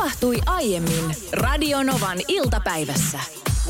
tapahtui 0.00 0.40
aiemmin 0.46 1.16
Radionovan 1.32 2.18
iltapäivässä. 2.28 3.20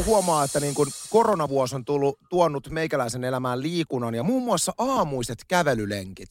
Huomaa, 0.06 0.44
että 0.44 0.60
niin 0.60 0.74
kun 0.74 0.86
koronavuosi 1.10 1.74
on 1.74 1.84
tullut, 1.84 2.18
tuonut 2.28 2.70
meikäläisen 2.70 3.24
elämään 3.24 3.62
liikunnan 3.62 4.14
ja 4.14 4.22
muun 4.22 4.42
muassa 4.42 4.72
aamuiset 4.78 5.38
kävelylenkit. 5.48 6.28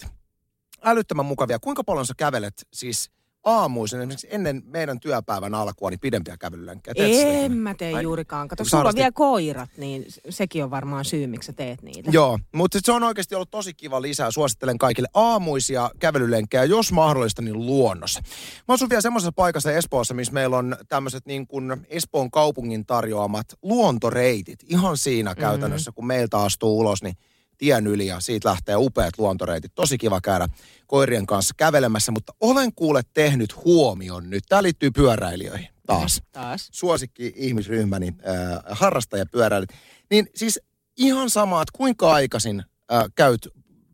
Älyttömän 0.83 1.25
mukavia. 1.25 1.59
Kuinka 1.59 1.83
paljon 1.83 2.05
sä 2.05 2.13
kävelet 2.17 2.53
siis 2.73 3.11
aamuisin, 3.43 3.99
esimerkiksi 3.99 4.27
ennen 4.31 4.63
meidän 4.65 4.99
työpäivän 4.99 5.55
alkua, 5.55 5.89
niin 5.89 5.99
pidempiä 5.99 6.37
kävelylenkkejä? 6.37 6.95
En 6.97 7.51
mä 7.51 7.73
tee 7.73 7.93
Vai- 7.93 8.03
juurikaan. 8.03 8.47
Kato, 8.47 8.63
sulla 8.65 8.81
on 8.81 8.85
harrasti- 8.85 8.97
vielä 8.99 9.11
koirat, 9.11 9.69
niin 9.77 10.05
sekin 10.29 10.63
on 10.63 10.71
varmaan 10.71 11.05
syy, 11.05 11.27
miksi 11.27 11.47
sä 11.47 11.53
teet 11.53 11.81
niitä. 11.81 12.09
Joo, 12.13 12.39
mutta 12.55 12.79
se 12.83 12.91
on 12.91 13.03
oikeasti 13.03 13.35
ollut 13.35 13.51
tosi 13.51 13.73
kiva 13.73 14.01
lisää. 14.01 14.31
Suosittelen 14.31 14.77
kaikille 14.77 15.07
aamuisia 15.13 15.89
kävelylenkkejä, 15.99 16.63
jos 16.63 16.91
mahdollista, 16.91 17.41
niin 17.41 17.65
luonnossa. 17.65 18.21
Mä 18.67 18.73
asun 18.73 18.89
vielä 18.89 19.01
semmoisessa 19.01 19.31
paikassa 19.31 19.71
Espoossa, 19.71 20.13
missä 20.13 20.33
meillä 20.33 20.57
on 20.57 20.77
tämmöiset 20.89 21.25
niin 21.25 21.47
kuin 21.47 21.77
Espoon 21.89 22.31
kaupungin 22.31 22.85
tarjoamat 22.85 23.45
luontoreitit. 23.61 24.59
Ihan 24.67 24.97
siinä 24.97 25.29
Mm-hmm. 25.31 25.41
käytännössä, 25.41 25.91
kun 25.91 26.07
meiltä 26.07 26.37
astuu 26.37 26.79
ulos, 26.79 27.03
niin 27.03 27.15
tien 27.59 27.87
yli 27.87 28.07
ja 28.07 28.19
siitä 28.19 28.49
lähtee 28.49 28.75
upeat 28.75 29.17
luontoreitit. 29.17 29.71
Tosi 29.75 29.97
kiva 29.97 30.21
käydä 30.21 30.47
koirien 30.87 31.25
kanssa 31.25 31.53
kävelemässä, 31.57 32.11
mutta 32.11 32.33
olen 32.41 32.73
kuule 32.75 33.01
tehnyt 33.13 33.55
huomion 33.65 34.29
nyt. 34.29 34.43
Tämä 34.49 34.63
liittyy 34.63 34.91
pyöräilijöihin 34.91 35.69
taas 35.87 36.21
Taas. 36.31 36.69
suosikki 36.71 37.33
ihmisryhmäni, 37.35 38.07
äh, 38.07 38.59
harrastajapyöräilijät, 38.69 39.69
niin 40.09 40.27
siis 40.35 40.59
ihan 40.97 41.29
sama, 41.29 41.61
että 41.61 41.77
kuinka 41.77 42.13
aikaisin 42.13 42.63
äh, 42.93 43.03
käyt 43.15 43.47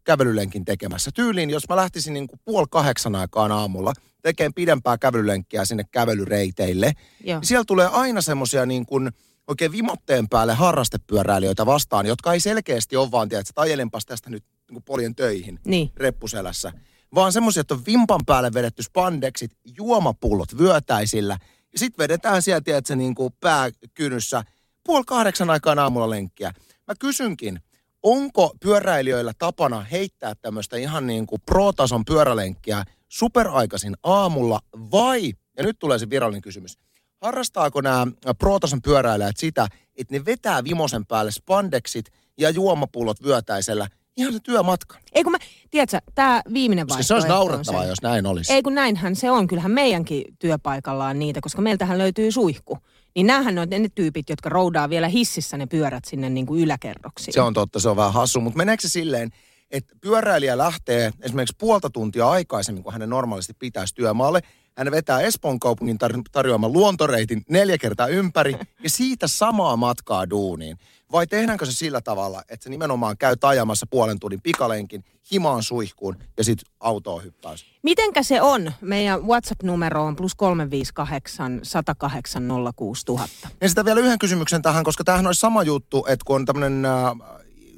kävelylenkin 0.03 0.65
tekemässä. 0.65 1.11
Tyyliin, 1.13 1.49
jos 1.49 1.70
mä 1.70 1.75
lähtisin 1.75 2.13
niin 2.13 2.27
kuin 2.27 2.39
puoli 2.45 2.67
kahdeksan 2.70 3.15
aikaan 3.15 3.51
aamulla 3.51 3.93
tekemään 4.21 4.53
pidempää 4.53 4.97
kävelylenkkiä 4.97 5.65
sinne 5.65 5.84
kävelyreiteille, 5.91 6.93
Joo. 7.23 7.39
niin 7.39 7.47
siellä 7.47 7.63
tulee 7.67 7.87
aina 7.87 8.21
semmoisia 8.21 8.65
niin 8.65 8.85
kuin 8.85 9.12
oikein 9.48 9.71
vimotteen 9.71 10.29
päälle 10.29 10.54
harrastepyöräilijöitä 10.54 11.65
vastaan, 11.65 12.05
jotka 12.05 12.34
ei 12.34 12.40
selkeästi 12.40 12.96
ole 12.96 13.12
vaan, 13.12 13.29
tiedät, 13.29 13.49
että 13.49 13.62
ajelenpas 13.62 14.05
tästä 14.05 14.29
nyt 14.29 14.43
niin 14.71 14.84
poljen 14.84 15.15
töihin 15.15 15.60
Niin. 15.65 15.91
reppuselässä, 15.96 16.71
vaan 17.15 17.34
semmoisia, 17.34 17.62
että 17.62 17.74
on 17.74 17.85
vimpan 17.85 18.21
päälle 18.26 18.54
vedetty 18.54 18.84
spandexit, 18.84 19.52
juomapullot 19.77 20.57
vyötäisillä, 20.57 21.37
ja 21.74 21.79
sitten 21.79 22.04
vedetään 22.04 22.41
sieltä, 22.41 22.63
tiedätkö, 22.63 22.96
niin 22.96 23.15
kuin 23.15 23.34
pääkynyssä 23.40 24.43
puoli 24.84 25.04
kahdeksan 25.07 25.49
aikaan 25.49 25.80
aamulla 25.80 26.09
lenkkiä. 26.09 26.54
Mä 26.87 26.93
kysynkin, 26.99 27.59
onko 28.04 28.55
pyöräilijöillä 28.62 29.34
tapana 29.37 29.82
heittää 29.82 30.35
tämmöistä 30.35 30.77
ihan 30.77 31.07
niin 31.07 31.27
kuin 31.27 31.41
pro-tason 31.46 32.05
pyörälenkkiä 32.05 32.84
superaikaisin 33.09 33.96
aamulla 34.04 34.59
vai, 34.91 35.34
ja 35.57 35.63
nyt 35.63 35.80
tulee 35.80 35.99
se 35.99 36.09
virallinen 36.09 36.41
kysymys, 36.41 36.77
harrastaako 37.26 37.81
nämä 37.81 38.07
pro-tason 38.40 38.81
pyöräilijät 38.81 39.37
sitä, 39.37 39.68
että 39.98 40.13
ne 40.13 40.26
vetää 40.26 40.63
vimosen 40.63 41.05
päälle 41.05 41.31
spandexit 41.31 42.05
ja 42.37 42.49
juomapullot 42.49 43.23
vyötäisellä 43.23 43.87
ihan 44.18 44.34
se 44.34 44.40
työmatka? 44.40 44.98
Ei 45.13 45.23
kun 45.23 45.31
mä, 45.31 45.37
tiedätkö, 45.71 45.99
tämä 46.15 46.41
viimeinen 46.53 46.87
vaihtoehto 46.87 47.07
se 47.07 47.13
olisi 47.13 47.27
on 47.27 47.37
naurettavaa, 47.37 47.84
se. 47.84 47.90
jos 47.90 48.01
näin 48.01 48.26
olisi. 48.26 48.53
Ei 48.53 48.62
kun 48.62 48.76
näinhän 48.76 49.15
se 49.15 49.31
on. 49.31 49.48
Kyllähän 49.48 49.71
meidänkin 49.71 50.23
työpaikalla 50.40 51.07
on 51.07 51.20
niitä, 51.20 51.41
koska 51.41 51.62
meiltähän 51.62 51.98
löytyy 51.98 52.31
suihku. 52.31 52.77
Niin 53.15 53.27
näähän 53.27 53.57
on 53.57 53.70
ne 53.70 53.90
tyypit, 53.96 54.29
jotka 54.29 54.49
roudaa 54.49 54.90
vielä 54.90 55.07
hississä 55.07 55.57
ne 55.57 55.65
pyörät 55.65 56.05
sinne 56.05 56.29
niin 56.29 56.46
kuin 56.46 56.63
yläkerroksiin. 56.63 57.34
Se 57.34 57.41
on 57.41 57.53
totta, 57.53 57.79
se 57.79 57.90
on 57.90 57.96
vähän 57.96 58.13
hassu, 58.13 58.41
mutta 58.41 58.57
meneekö 58.57 58.81
se 58.81 58.90
silleen, 58.90 59.29
että 59.71 59.96
pyöräilijä 60.01 60.57
lähtee 60.57 61.12
esimerkiksi 61.21 61.55
puolta 61.59 61.90
tuntia 61.90 62.29
aikaisemmin, 62.29 62.84
kun 62.84 62.93
hänen 62.93 63.09
normaalisti 63.09 63.53
pitäisi 63.53 63.96
työmaalle. 63.96 64.41
Hän 64.78 64.91
vetää 64.91 65.22
Espoon 65.22 65.59
kaupungin 65.59 65.97
tar- 66.03 66.22
tarjoaman 66.31 66.73
luontoreitin 66.73 67.44
neljä 67.50 67.78
kertaa 67.78 68.07
ympäri 68.07 68.56
ja 68.84 68.90
siitä 68.90 69.28
samaa 69.28 69.78
matkaa 69.78 70.29
duuniin. 70.29 70.78
Vai 71.12 71.28
tehdäänkö 71.28 71.66
se 71.66 71.72
sillä 71.72 72.01
tavalla, 72.01 72.41
että 72.50 72.63
se 72.63 72.69
nimenomaan 72.69 73.18
käy 73.18 73.36
ajamassa 73.41 73.88
puolen 73.90 74.19
tunnin 74.19 74.41
pikalenkin 74.41 75.03
himaan 75.31 75.63
suihkuun 75.63 76.16
ja 76.38 76.44
sitten 76.44 76.72
autoon 76.80 77.24
hyppäisi? 77.24 77.66
Mitenkä 77.84 78.24
se 78.24 78.41
on? 78.41 78.72
Meidän 78.81 79.28
WhatsApp-numero 79.28 80.06
on 80.06 80.16
plus 80.16 80.36
358 80.36 81.59
108 81.63 82.44
06000. 82.75 83.50
Ja 83.62 83.69
sitä 83.69 83.86
vielä 83.86 84.00
yhden 84.00 84.19
kysymyksen 84.19 84.62
tähän, 84.62 84.84
koska 84.84 85.03
tämähän 85.03 85.28
olisi 85.28 85.40
sama 85.40 85.63
juttu, 85.63 86.06
että 86.09 86.24
kun 86.25 86.36
on 86.36 86.46
tämmöinen 86.46 86.86
äh, 86.86 87.12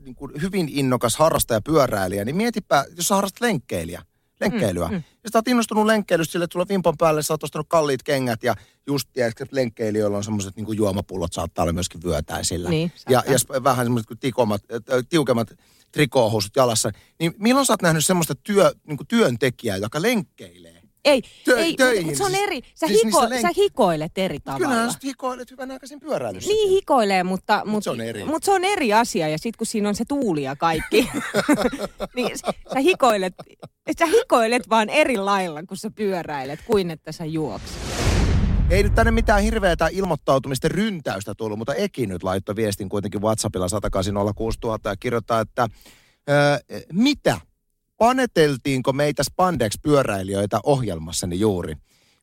niin 0.06 0.41
hyvin 0.41 0.69
innokas 0.72 1.16
harrastajapyöräilijä, 1.16 2.25
niin 2.25 2.35
mietipä, 2.35 2.85
jos 2.97 3.08
sä 3.08 3.16
harrastat 3.16 3.41
lenkkeilijä, 3.41 4.02
lenkkeilyä. 4.40 4.88
Mm, 4.88 4.94
mm. 4.94 5.03
Ja 5.24 5.30
sä 5.34 5.38
oot 5.38 5.48
innostunut 5.48 5.86
lenkkeilystä 5.86 6.31
sille, 6.31 6.44
että 6.44 6.53
sulla 6.53 6.64
on 6.64 6.70
vimpan 6.70 6.98
päälle, 6.98 7.24
sä 7.24 7.34
oot 7.34 7.44
ostanut 7.44 7.68
kalliit 7.70 8.03
kengät 8.03 8.44
ja 8.44 8.56
just 8.88 9.09
tiedätkö, 9.14 9.44
että 9.44 9.56
lenkkeilijöillä 9.56 10.18
on 10.18 10.24
semmoiset 10.24 10.56
niin 10.56 10.78
juomapullot, 10.78 11.34
saattaa 11.34 11.64
olla 11.64 11.74
myöskin 11.74 12.03
vyötäisillä. 12.03 12.70
Niin, 12.70 12.92
ja, 13.09 13.24
ja 13.28 13.64
vähän 13.64 13.86
semmoiset 13.86 14.08
kuin 14.08 14.20
tikomat, 14.20 14.62
tiukemmat 15.09 15.53
trikoohousut 15.92 16.56
jalassa. 16.56 16.92
Niin 17.20 17.34
milloin 17.38 17.66
sä 17.66 17.74
oot 17.74 17.81
nähnyt 17.81 18.06
semmoista 18.06 18.36
työ, 18.36 18.72
niin 18.88 18.97
työntekijää, 19.08 19.78
joka 19.78 20.02
lenkkeilee? 20.02 20.77
Ei, 21.07 21.22
Tö- 21.50 21.57
ei 21.57 21.73
töihin, 21.75 22.06
mutta 22.06 22.18
se 22.18 22.23
on 22.23 22.29
siis- 22.31 22.44
eri. 22.44 22.62
Sä, 22.75 22.88
siis 22.88 23.03
hiko, 23.06 23.22
lenk- 23.25 23.41
sä 23.41 23.50
hikoilet 23.57 24.18
eri 24.18 24.40
tavalla. 24.40 24.68
Kyllähän 24.68 24.91
sä 24.91 25.00
hikoilet 25.03 25.51
hyvän 25.51 25.72
aikaisin 25.72 26.00
pyöräilyssä. 26.00 26.50
Niin 26.50 26.69
hikoilee, 26.69 27.23
mutta, 27.23 27.62
mutta, 27.66 27.84
se 27.84 27.90
on 27.90 28.01
eri. 28.01 28.23
mutta 28.23 28.45
se 28.45 28.51
on 28.51 28.63
eri 28.63 28.94
asia. 28.94 29.28
Ja 29.28 29.38
sitten 29.38 29.57
kun 29.57 29.67
siinä 29.67 29.90
on 29.90 29.96
se 29.96 30.03
tuuli 30.07 30.44
ja 30.44 30.56
kaikki, 30.56 31.09
niin 32.16 32.38
sä 32.73 32.79
hikoilet, 32.79 33.34
sä 34.00 34.06
hikoilet 34.06 34.69
vaan 34.69 34.90
eri 34.90 35.17
lailla, 35.17 35.63
kun 35.63 35.78
sä 35.78 35.91
pyöräilet, 35.96 36.59
kuin 36.66 36.91
että 36.91 37.12
sä 37.12 37.25
juokset. 37.25 37.78
Ei 38.69 38.84
nyt 38.84 38.96
tänne 38.96 39.12
mitään 39.12 39.41
hirveätä 39.44 39.88
ilmoittautumisten 39.91 40.72
ryntäystä 40.72 41.35
tullut, 41.35 41.57
mutta 41.57 41.75
Eki 41.75 42.07
nyt 42.07 42.23
laittoi 42.23 42.56
viestin 42.56 42.90
kuitenkin 42.90 43.22
WhatsAppilla 43.22 43.67
1806000 43.67 44.90
ja 44.90 44.96
kirjoittaa, 45.00 45.40
että 45.40 45.67
ää, 46.28 46.59
mitä? 46.94 47.41
Paneteltiinko 47.97 48.94
meitä 48.94 49.24
spandex-pyöräilijöitä 49.24 50.59
ohjelmassani 50.63 51.40
juuri? 51.40 51.75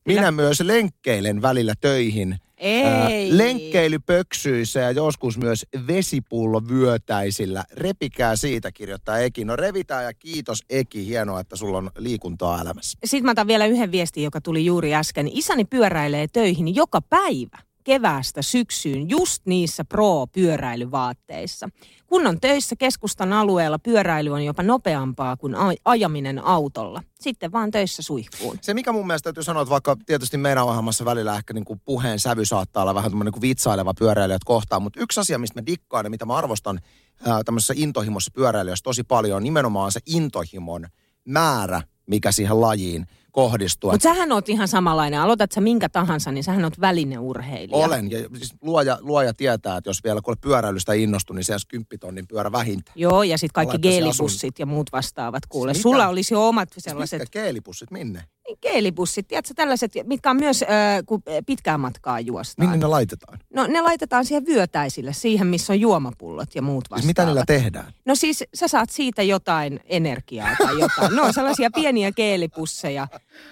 Minä 0.05 0.19
Kyllä. 0.19 0.31
myös 0.31 0.61
lenkkeilen 0.61 1.41
välillä 1.41 1.73
töihin. 1.81 2.37
Ei. 2.57 3.37
lenkkeilypöksyissä 3.37 4.79
ja 4.79 4.91
joskus 4.91 5.37
myös 5.37 5.65
vesipullo 5.87 6.61
vyötäisillä. 6.67 7.63
Repikää 7.71 8.35
siitä, 8.35 8.71
kirjoittaa 8.71 9.19
Eki. 9.19 9.45
No 9.45 9.55
revitään 9.55 10.03
ja 10.03 10.13
kiitos 10.13 10.63
Eki. 10.69 11.07
Hienoa, 11.07 11.39
että 11.39 11.55
sulla 11.55 11.77
on 11.77 11.91
liikuntaa 11.97 12.61
elämässä. 12.61 12.97
Sitten 13.05 13.25
mä 13.25 13.31
otan 13.31 13.47
vielä 13.47 13.65
yhden 13.65 13.91
viestin, 13.91 14.23
joka 14.23 14.41
tuli 14.41 14.65
juuri 14.65 14.95
äsken. 14.95 15.29
Isäni 15.31 15.65
pyöräilee 15.65 16.27
töihin 16.27 16.75
joka 16.75 17.01
päivä 17.01 17.57
keväästä 17.85 18.41
syksyyn 18.41 19.09
just 19.09 19.45
niissä 19.45 19.85
pro-pyöräilyvaatteissa. 19.85 21.69
Kun 22.07 22.27
on 22.27 22.39
töissä 22.39 22.75
keskustan 22.75 23.33
alueella, 23.33 23.79
pyöräily 23.79 24.29
on 24.29 24.45
jopa 24.45 24.63
nopeampaa 24.63 25.37
kuin 25.37 25.55
ajaminen 25.85 26.45
autolla. 26.45 27.03
Sitten 27.19 27.51
vaan 27.51 27.71
töissä 27.71 28.01
suihkuun. 28.01 28.57
Se, 28.61 28.73
mikä 28.73 28.91
mun 28.91 29.07
mielestä 29.07 29.23
täytyy 29.23 29.43
sanoa, 29.43 29.61
että 29.61 29.69
vaikka 29.69 29.97
tietysti 30.05 30.37
meidän 30.37 30.63
ohjelmassa 30.63 31.05
välillä 31.05 31.35
ehkä 31.35 31.53
niin 31.53 31.65
kuin 31.65 31.81
puheen 31.85 32.19
sävy 32.19 32.45
saattaa 32.45 32.83
olla 32.83 32.95
vähän 32.95 33.11
niin 33.11 33.31
kuin 33.31 33.41
vitsaileva 33.41 33.93
pyöräilijät 33.99 34.43
kohtaan, 34.43 34.81
mutta 34.81 34.99
yksi 34.99 35.19
asia, 35.19 35.39
mistä 35.39 35.61
mä 35.61 35.65
dikkaan 35.65 36.05
ja 36.05 36.09
mitä 36.09 36.25
mä 36.25 36.35
arvostan 36.35 36.79
ää, 37.25 37.43
tämmöisessä 37.43 37.73
intohimossa 37.77 38.31
pyöräilijässä 38.35 38.83
tosi 38.83 39.03
paljon, 39.03 39.37
on 39.37 39.43
nimenomaan 39.43 39.91
se 39.91 39.99
intohimon 40.05 40.87
määrä, 41.25 41.81
mikä 42.07 42.31
siihen 42.31 42.61
lajiin 42.61 43.07
kohdistuu. 43.35 43.91
Mutta 43.91 44.03
sähän 44.03 44.31
oot 44.31 44.49
ihan 44.49 44.67
samanlainen. 44.67 45.19
Aloitat 45.19 45.51
sä 45.51 45.61
minkä 45.61 45.89
tahansa, 45.89 46.31
niin 46.31 46.43
sähän 46.43 46.63
oot 46.63 46.81
välineurheilija. 46.81 47.77
Olen, 47.77 48.11
ja 48.11 48.19
siis 48.37 48.53
luoja, 48.61 48.97
luoja 49.01 49.33
tietää, 49.33 49.77
että 49.77 49.89
jos 49.89 50.03
vielä 50.03 50.21
kun 50.21 50.35
pyöräilystä 50.41 50.93
innostui, 50.93 51.35
niin 51.35 51.43
se 51.43 51.53
olisi 51.53 51.67
kymppitonnin 51.67 52.27
pyörä 52.27 52.51
vähintään. 52.51 52.93
Joo, 52.99 53.23
ja 53.23 53.37
sitten 53.37 53.53
kaikki 53.53 53.71
Laittaisi 53.71 53.97
geelibussit 53.97 54.59
ja 54.59 54.65
muut 54.65 54.91
vastaavat. 54.91 55.43
Kuule, 55.49 55.71
Mitä? 55.71 55.81
sulla 55.81 56.07
olisi 56.07 56.33
jo 56.33 56.47
omat 56.47 56.69
Siis 56.73 56.83
sellaiset 56.83 57.19
mitkä 57.19 57.39
keelipussit, 57.39 57.91
minne? 57.91 58.23
niin, 58.47 58.57
geelibussit, 58.61 59.27
tiedätkö, 59.27 59.53
tällaiset, 59.55 59.91
mitkä 60.03 60.29
on 60.29 60.37
myös, 60.37 60.63
äh, 60.63 60.69
kun 61.05 61.21
pitkää 61.45 61.77
matkaa 61.77 62.19
juostaan. 62.19 62.69
Minne 62.69 62.85
ne 62.85 62.87
laitetaan? 62.87 63.39
No 63.53 63.67
ne 63.67 63.81
laitetaan 63.81 64.25
siihen 64.25 64.45
vyötäisille, 64.45 65.13
siihen 65.13 65.47
missä 65.47 65.73
on 65.73 65.79
juomapullot 65.79 66.55
ja 66.55 66.61
muut 66.61 66.83
vastaavat. 66.83 67.01
Siis 67.01 67.07
mitä 67.07 67.25
niillä 67.25 67.43
tehdään? 67.47 67.93
No 68.05 68.15
siis 68.15 68.43
sä 68.53 68.67
saat 68.67 68.89
siitä 68.89 69.23
jotain 69.23 69.79
energiaa 69.85 70.49
tai 70.57 70.79
jotain. 70.79 71.15
Ne 71.15 71.21
on 71.21 71.33
sellaisia 71.33 71.69
pieniä 71.75 72.11
keelipusseja, 72.11 73.07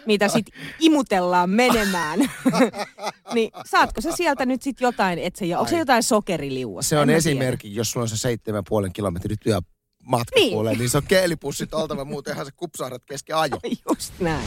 mitä 0.05 0.27
sit 0.27 0.45
imutellaan 0.79 1.49
menemään. 1.49 2.19
niin 3.33 3.51
saatko 3.65 4.01
sä 4.01 4.11
sieltä 4.15 4.45
nyt 4.45 4.61
sit 4.61 4.81
jotain, 4.81 5.19
et 5.19 5.35
sä, 5.35 5.45
onko 5.57 5.69
se 5.69 5.75
Ai. 5.75 5.81
jotain 5.81 6.03
sokeriliuosta? 6.03 6.89
Se 6.89 6.99
on 6.99 7.09
esimerkki, 7.09 7.75
jos 7.75 7.91
sulla 7.91 8.03
on 8.03 8.09
se 8.09 8.33
7,5 8.85 8.91
kilometrin 8.93 9.37
työmatka 9.39 10.35
Niin. 10.35 10.65
niin. 10.65 10.77
niin 10.79 10.89
se 10.89 10.97
on 10.97 11.03
keelipussit 11.07 11.73
oltava, 11.73 12.05
muutenhan 12.05 12.45
se 12.45 12.51
kupsahdat 12.55 13.03
kesken 13.05 13.35
ajo. 13.35 13.59
Just 13.89 14.13
näin. 14.19 14.45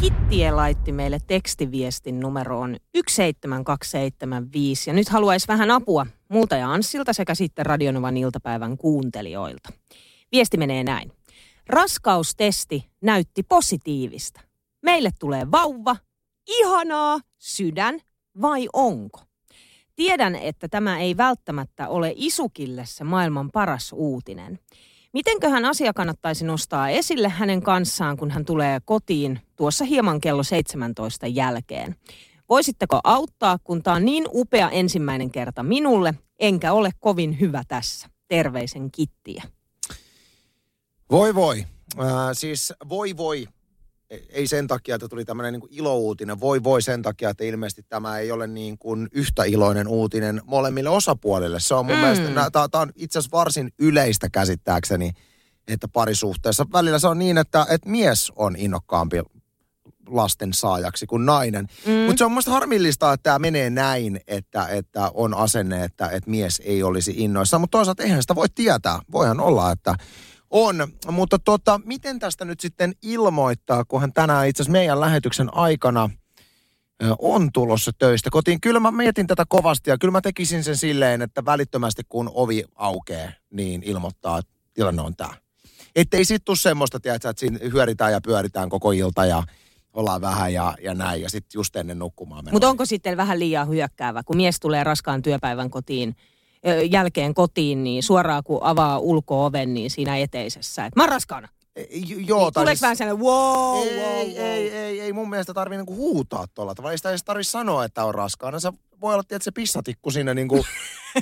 Kittie 0.00 0.50
laitti 0.50 0.92
meille 0.92 1.18
tekstiviestin 1.26 2.20
numeroon 2.20 2.76
17275 2.94 4.90
ja 4.90 4.94
nyt 4.94 5.08
haluaisi 5.08 5.48
vähän 5.48 5.70
apua 5.70 6.06
multa 6.28 6.56
ja 6.56 6.72
Anssilta 6.72 7.12
sekä 7.12 7.34
sitten 7.34 7.66
Radionovan 7.66 8.16
iltapäivän 8.16 8.76
kuuntelijoilta. 8.78 9.72
Viesti 10.32 10.56
menee 10.56 10.84
näin. 10.84 11.12
Raskaustesti 11.68 12.90
näytti 13.00 13.42
positiivista. 13.42 14.40
Meille 14.82 15.10
tulee 15.18 15.50
vauva 15.50 15.96
ihanaa, 16.48 17.20
sydän 17.38 18.00
vai 18.42 18.68
onko? 18.72 19.20
Tiedän, 19.96 20.34
että 20.34 20.68
tämä 20.68 20.98
ei 20.98 21.16
välttämättä 21.16 21.88
ole 21.88 22.12
Isukille 22.16 22.82
se 22.86 23.04
maailman 23.04 23.50
paras 23.50 23.92
uutinen. 23.92 24.58
Mitenköhän 25.12 25.64
asia 25.64 25.92
kannattaisi 25.92 26.44
nostaa 26.44 26.88
esille 26.88 27.28
hänen 27.28 27.62
kanssaan, 27.62 28.16
kun 28.16 28.30
hän 28.30 28.44
tulee 28.44 28.80
kotiin 28.84 29.40
tuossa 29.56 29.84
hieman 29.84 30.20
kello 30.20 30.42
17 30.42 31.26
jälkeen? 31.26 31.96
Voisitteko 32.48 33.00
auttaa, 33.04 33.58
kun 33.64 33.82
tämä 33.82 33.96
on 33.96 34.04
niin 34.04 34.24
upea 34.32 34.70
ensimmäinen 34.70 35.30
kerta 35.30 35.62
minulle, 35.62 36.14
enkä 36.38 36.72
ole 36.72 36.90
kovin 37.00 37.40
hyvä 37.40 37.62
tässä. 37.68 38.08
Terveisen 38.28 38.90
kittiä. 38.90 39.42
Voi 41.10 41.34
voi. 41.34 41.64
Äh, 42.00 42.06
siis 42.32 42.72
voi 42.88 43.16
voi. 43.16 43.46
E- 44.10 44.18
Ei 44.28 44.46
sen 44.46 44.66
takia, 44.66 44.94
että 44.94 45.08
tuli 45.08 45.24
tämmöinen 45.24 45.52
niin 45.52 45.62
ilouutinen. 45.70 46.40
Voi 46.40 46.62
voi 46.64 46.82
sen 46.82 47.02
takia, 47.02 47.30
että 47.30 47.44
ilmeisesti 47.44 47.82
tämä 47.88 48.18
ei 48.18 48.32
ole 48.32 48.46
niin 48.46 48.78
kuin 48.78 49.08
yhtä 49.12 49.44
iloinen 49.44 49.88
uutinen 49.88 50.40
molemmille 50.44 50.90
osapuolille. 50.90 51.60
Se 51.60 51.74
on 51.74 51.86
mun 51.86 51.94
Mm. 51.94 52.00
mielestä, 52.00 52.50
tämä 52.50 52.82
on 52.82 52.92
itse 52.96 53.18
asiassa 53.18 53.36
varsin 53.36 53.72
yleistä 53.78 54.28
käsittääkseni, 54.30 55.10
että 55.68 55.88
parisuhteessa 55.88 56.66
välillä 56.72 56.98
se 56.98 57.06
on 57.08 57.18
niin, 57.18 57.38
että, 57.38 57.66
että 57.70 57.90
mies 57.90 58.32
on 58.36 58.56
innokkaampi 58.56 59.16
lasten 60.08 60.52
saajaksi 60.52 61.06
kuin 61.06 61.26
nainen. 61.26 61.66
Mm. 61.86 61.92
Mutta 61.92 62.18
se 62.18 62.24
on 62.24 62.32
musta 62.32 62.50
harmillista, 62.50 63.12
että 63.12 63.22
tämä 63.22 63.38
menee 63.38 63.70
näin, 63.70 64.20
että, 64.26 64.66
että 64.68 65.10
on 65.14 65.34
asenne, 65.34 65.84
että, 65.84 66.08
että 66.08 66.30
mies 66.30 66.62
ei 66.64 66.82
olisi 66.82 67.14
innoissaan. 67.16 67.60
Mutta 67.60 67.78
toisaalta 67.78 68.02
eihän 68.02 68.22
sitä 68.22 68.34
voi 68.34 68.46
tietää. 68.54 68.98
Voihan 69.12 69.40
olla, 69.40 69.72
että 69.72 69.94
on. 70.56 70.88
Mutta 71.10 71.38
tota, 71.38 71.80
miten 71.84 72.18
tästä 72.18 72.44
nyt 72.44 72.60
sitten 72.60 72.94
ilmoittaa, 73.02 73.84
kun 73.84 74.00
hän 74.00 74.12
tänään 74.12 74.48
itse 74.48 74.62
asiassa 74.62 74.72
meidän 74.72 75.00
lähetyksen 75.00 75.54
aikana 75.54 76.10
on 77.18 77.52
tulossa 77.52 77.92
töistä 77.98 78.30
kotiin. 78.30 78.60
Kyllä 78.60 78.80
mä 78.80 78.90
mietin 78.90 79.26
tätä 79.26 79.44
kovasti 79.48 79.90
ja 79.90 79.98
kyllä 79.98 80.12
mä 80.12 80.20
tekisin 80.20 80.64
sen 80.64 80.76
silleen, 80.76 81.22
että 81.22 81.44
välittömästi 81.44 82.02
kun 82.08 82.30
ovi 82.34 82.64
aukeaa, 82.74 83.32
niin 83.50 83.82
ilmoittaa, 83.82 84.38
että 84.38 84.52
tilanne 84.74 85.02
on 85.02 85.16
tämä. 85.16 85.34
Että 85.96 86.16
ei 86.16 86.24
sit 86.24 86.44
tule 86.44 86.56
semmoista, 86.56 87.00
tiedätkö, 87.00 87.28
että 87.30 87.40
siinä 87.40 87.58
hyöritään 87.72 88.12
ja 88.12 88.20
pyöritään 88.20 88.68
koko 88.68 88.92
ilta 88.92 89.26
ja 89.26 89.42
ollaan 89.92 90.20
vähän 90.20 90.52
ja, 90.52 90.74
ja 90.82 90.94
näin. 90.94 91.22
Ja 91.22 91.30
sitten 91.30 91.58
just 91.58 91.76
ennen 91.76 91.98
nukkumaan. 91.98 92.44
Mutta 92.52 92.68
onko 92.68 92.84
sitten 92.84 93.16
vähän 93.16 93.38
liian 93.38 93.68
hyökkäävä, 93.68 94.22
kun 94.22 94.36
mies 94.36 94.60
tulee 94.60 94.84
raskaan 94.84 95.22
työpäivän 95.22 95.70
kotiin, 95.70 96.16
jälkeen 96.90 97.34
kotiin, 97.34 97.84
niin 97.84 98.02
suoraan 98.02 98.42
kun 98.44 98.58
avaa 98.62 98.98
ulko-oven, 98.98 99.74
niin 99.74 99.90
siinä 99.90 100.16
eteisessä, 100.16 100.86
että 100.86 101.00
mä 101.00 101.02
oon 101.02 101.08
raskaana. 101.10 101.48
J- 101.90 102.20
Joo, 102.26 102.50
tai 102.50 102.62
Tuleeko 102.62 102.74
siis- 102.76 102.82
vähän 102.82 102.96
sellainen 102.96 103.24
wow, 103.24 103.86
ei, 103.86 103.96
wow, 103.96 104.04
ei, 104.04 104.34
wow. 104.34 104.44
ei, 104.44 104.70
ei, 104.70 105.00
ei, 105.00 105.12
mun 105.12 105.30
mielestä 105.30 105.54
tarvii 105.54 105.76
niinku 105.78 105.96
huutaa 105.96 106.44
tuolla 106.54 106.74
tavalla. 106.74 106.92
Ei 106.92 106.98
sitä 106.98 107.08
edes 107.10 107.24
tarvii 107.24 107.44
sanoa, 107.44 107.84
että 107.84 108.04
on 108.04 108.14
raskaana. 108.14 108.60
Se 108.60 108.72
voi 109.00 109.14
olla, 109.14 109.20
että 109.30 109.44
se 109.44 109.50
pissatikku 109.50 110.10
siinä 110.10 110.34
niinku, 110.34 110.64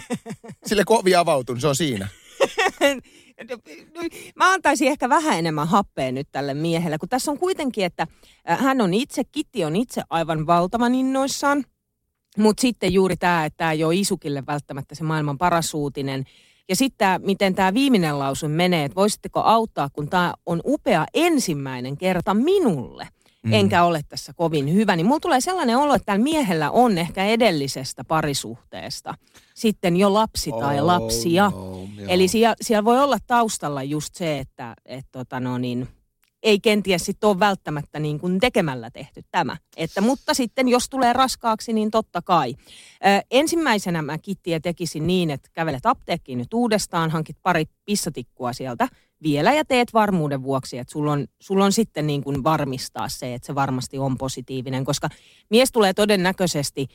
sille 0.67 0.85
kun 0.85 0.99
ovi 0.99 1.15
avautuu, 1.15 1.55
niin 1.55 1.61
se 1.61 1.69
on 1.69 1.77
siinä. 1.77 2.09
Mä 4.37 4.53
antaisin 4.53 4.89
ehkä 4.89 5.09
vähän 5.09 5.39
enemmän 5.39 5.69
happea 5.69 6.13
nyt 6.13 6.29
tälle 6.33 6.55
miehelle, 6.55 6.99
kun 6.99 7.09
tässä 7.09 7.31
on 7.31 7.39
kuitenkin, 7.39 7.85
että 7.85 8.07
hän 8.45 8.81
on 8.81 8.95
itse, 8.95 9.25
Kitti 9.25 9.65
on 9.65 9.77
itse 9.77 10.03
aivan 10.11 10.47
valtavan 10.47 10.95
innoissaan, 10.95 11.65
mutta 12.39 12.61
sitten 12.61 12.93
juuri 12.93 13.17
tämä, 13.17 13.45
että 13.45 13.57
tämä 13.57 13.73
ei 13.73 13.85
ole 13.85 13.95
Isukille 13.95 14.43
välttämättä 14.47 14.95
se 14.95 15.05
maailman 15.05 15.39
paras 15.39 15.75
uutinen. 15.75 16.25
Ja 16.69 16.77
sitten 16.77 17.21
miten 17.25 17.55
tämä 17.55 17.75
viimeinen 17.75 18.19
lausun 18.19 18.51
menee, 18.51 18.85
että 18.85 18.97
voisitteko 18.97 19.41
auttaa, 19.41 19.89
kun 19.93 20.09
tämä 20.09 20.35
on 20.47 20.61
upea 20.67 21.07
ensimmäinen 21.15 21.97
kerta 21.97 22.35
minulle. 22.35 23.09
Mm. 23.43 23.53
Enkä 23.53 23.85
ole 23.85 24.01
tässä 24.09 24.33
kovin 24.33 24.75
hyvä, 24.75 24.97
niin 24.97 25.07
mulla 25.07 25.21
tulee 25.21 25.41
sellainen 25.41 25.77
olo, 25.79 25.95
että 25.95 26.07
tällä 26.07 26.23
miehellä 26.25 26.71
on 26.71 26.99
ehkä 26.99 27.25
edellisestä 27.25 28.05
parisuhteesta 28.05 29.15
sitten 29.55 29.97
jo 29.97 30.15
lapsi 30.15 30.51
tai 30.61 30.81
Oh, 30.81 30.87
lapsia. 30.87 31.51
no, 31.55 31.89
joo. 31.97 32.09
Eli 32.09 32.29
siellä, 32.29 32.55
siellä 32.61 32.85
voi 32.85 33.03
olla 33.03 33.19
taustalla 33.27 33.83
just 33.83 34.15
se, 34.15 34.39
että 34.39 34.75
et 34.87 35.07
tota 35.13 35.41
no 35.41 35.59
niin, 35.59 35.89
ei 36.45 36.61
kenties 36.61 37.07
sitten 37.07 37.29
ole 37.29 37.39
välttämättä 37.39 37.99
niin 37.99 38.21
kuin 38.21 38.41
tekemällä 38.41 38.91
tehty 38.91 39.23
tämä. 39.31 39.57
Että, 39.77 40.01
mutta 40.01 40.35
sitten 40.35 40.69
jos 40.69 40.89
tulee 40.89 41.13
raskaaksi, 41.13 41.73
niin 41.73 41.91
totta 41.91 42.23
kai. 42.23 42.55
Ö, 42.59 43.25
ensimmäisenä 43.31 44.03
mä 44.03 44.19
kittiä 44.19 44.61
tekisin 44.61 45.07
niin, 45.07 45.31
että 45.31 45.49
kävelet 45.53 45.87
apteekkiin 45.87 46.39
nyt 46.39 46.55
uudestaan, 46.55 47.11
hankit 47.11 47.37
pari 47.43 47.65
pissatikkua 47.85 48.53
sieltä 48.53 48.89
vielä 49.23 49.53
ja 49.53 49.65
teet 49.65 49.93
varmuuden 49.93 50.43
vuoksi, 50.43 50.79
että 50.79 50.93
sulla 50.93 51.13
on, 51.13 51.27
sulla 51.41 51.65
on 51.65 51.73
sitten 51.73 52.07
niin 52.07 52.25
kuin 52.25 52.45
varmistaa 52.45 53.09
se, 53.09 53.35
että 53.35 53.47
se 53.47 53.55
varmasti 53.55 53.99
on 53.99 54.19
positiivinen, 54.19 54.85
koska 54.85 55.09
mies 55.51 55.73
tulee 55.73 55.95
todennäköisesti 55.95 56.89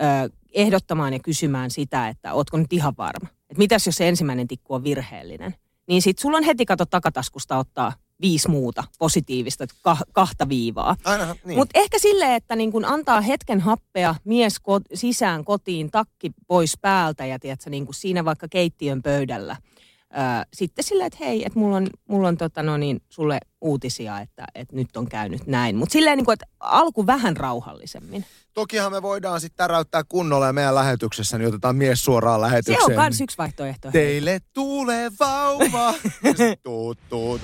ö, 0.00 0.30
ehdottamaan 0.52 1.12
ja 1.12 1.18
kysymään 1.18 1.70
sitä, 1.70 2.08
että 2.08 2.34
ootko 2.34 2.56
nyt 2.56 2.72
ihan 2.72 2.94
varma. 2.98 3.28
Että 3.50 3.58
mitäs 3.58 3.86
jos 3.86 3.96
se 3.96 4.08
ensimmäinen 4.08 4.48
tikku 4.48 4.74
on 4.74 4.84
virheellinen. 4.84 5.54
Niin 5.88 6.02
sit 6.02 6.18
sulla 6.18 6.36
on 6.36 6.44
heti 6.44 6.66
kato 6.66 6.86
takataskusta 6.86 7.58
ottaa 7.58 7.92
viisi 8.20 8.48
muuta 8.50 8.84
positiivista, 8.98 9.64
kah- 9.88 10.10
kahta 10.12 10.48
viivaa. 10.48 10.96
Ainahan, 11.04 11.36
niin. 11.44 11.58
Mutta 11.58 11.78
ehkä 11.78 11.98
silleen, 11.98 12.32
että 12.32 12.56
niin 12.56 12.72
kun 12.72 12.84
antaa 12.84 13.20
hetken 13.20 13.60
happea 13.60 14.14
mies 14.24 14.56
ko- 14.58 14.96
sisään 14.96 15.44
kotiin, 15.44 15.90
takki 15.90 16.30
pois 16.46 16.78
päältä 16.80 17.26
ja 17.26 17.38
tiedätkö, 17.38 17.70
niin 17.70 17.86
kun 17.86 17.94
siinä 17.94 18.24
vaikka 18.24 18.48
keittiön 18.48 19.02
pöydällä. 19.02 19.56
Öö, 20.12 20.20
sitten 20.54 20.84
silleen, 20.84 21.06
että 21.06 21.18
hei, 21.24 21.44
että 21.46 21.58
mulla 21.58 21.76
on, 21.76 21.86
mulla 22.08 22.28
on 22.28 22.36
tota, 22.36 22.62
no 22.62 22.76
niin, 22.76 23.00
sulle 23.08 23.38
uutisia, 23.60 24.20
että, 24.20 24.44
että 24.54 24.76
nyt 24.76 24.96
on 24.96 25.08
käynyt 25.08 25.46
näin. 25.46 25.76
Mutta 25.76 25.92
silleen, 25.92 26.16
niin 26.18 26.24
kun, 26.24 26.32
että 26.34 26.46
alku 26.60 27.06
vähän 27.06 27.36
rauhallisemmin. 27.36 28.24
Tokihan 28.54 28.92
me 28.92 29.02
voidaan 29.02 29.40
sitten 29.40 29.56
täräyttää 29.56 30.02
kunnolla 30.08 30.46
ja 30.46 30.52
meidän 30.52 30.74
lähetyksessä, 30.74 31.38
niin 31.38 31.48
otetaan 31.48 31.76
mies 31.76 32.04
suoraan 32.04 32.40
Se 32.40 32.42
lähetykseen. 32.42 32.98
on 32.98 33.04
myös 33.04 33.20
yksi 33.20 33.38
vaihtoehto. 33.38 33.90
Teille 33.90 34.40
tulee 34.54 35.10
vauva. 35.20 35.94
Tuut, 36.64 36.98
tuut. 37.08 37.40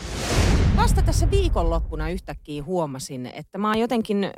Vasta 0.82 1.02
tässä 1.02 1.30
viikonloppuna 1.30 2.10
yhtäkkiä 2.10 2.62
huomasin, 2.62 3.26
että 3.26 3.58
mä 3.58 3.68
oon 3.68 3.78
jotenkin 3.78 4.30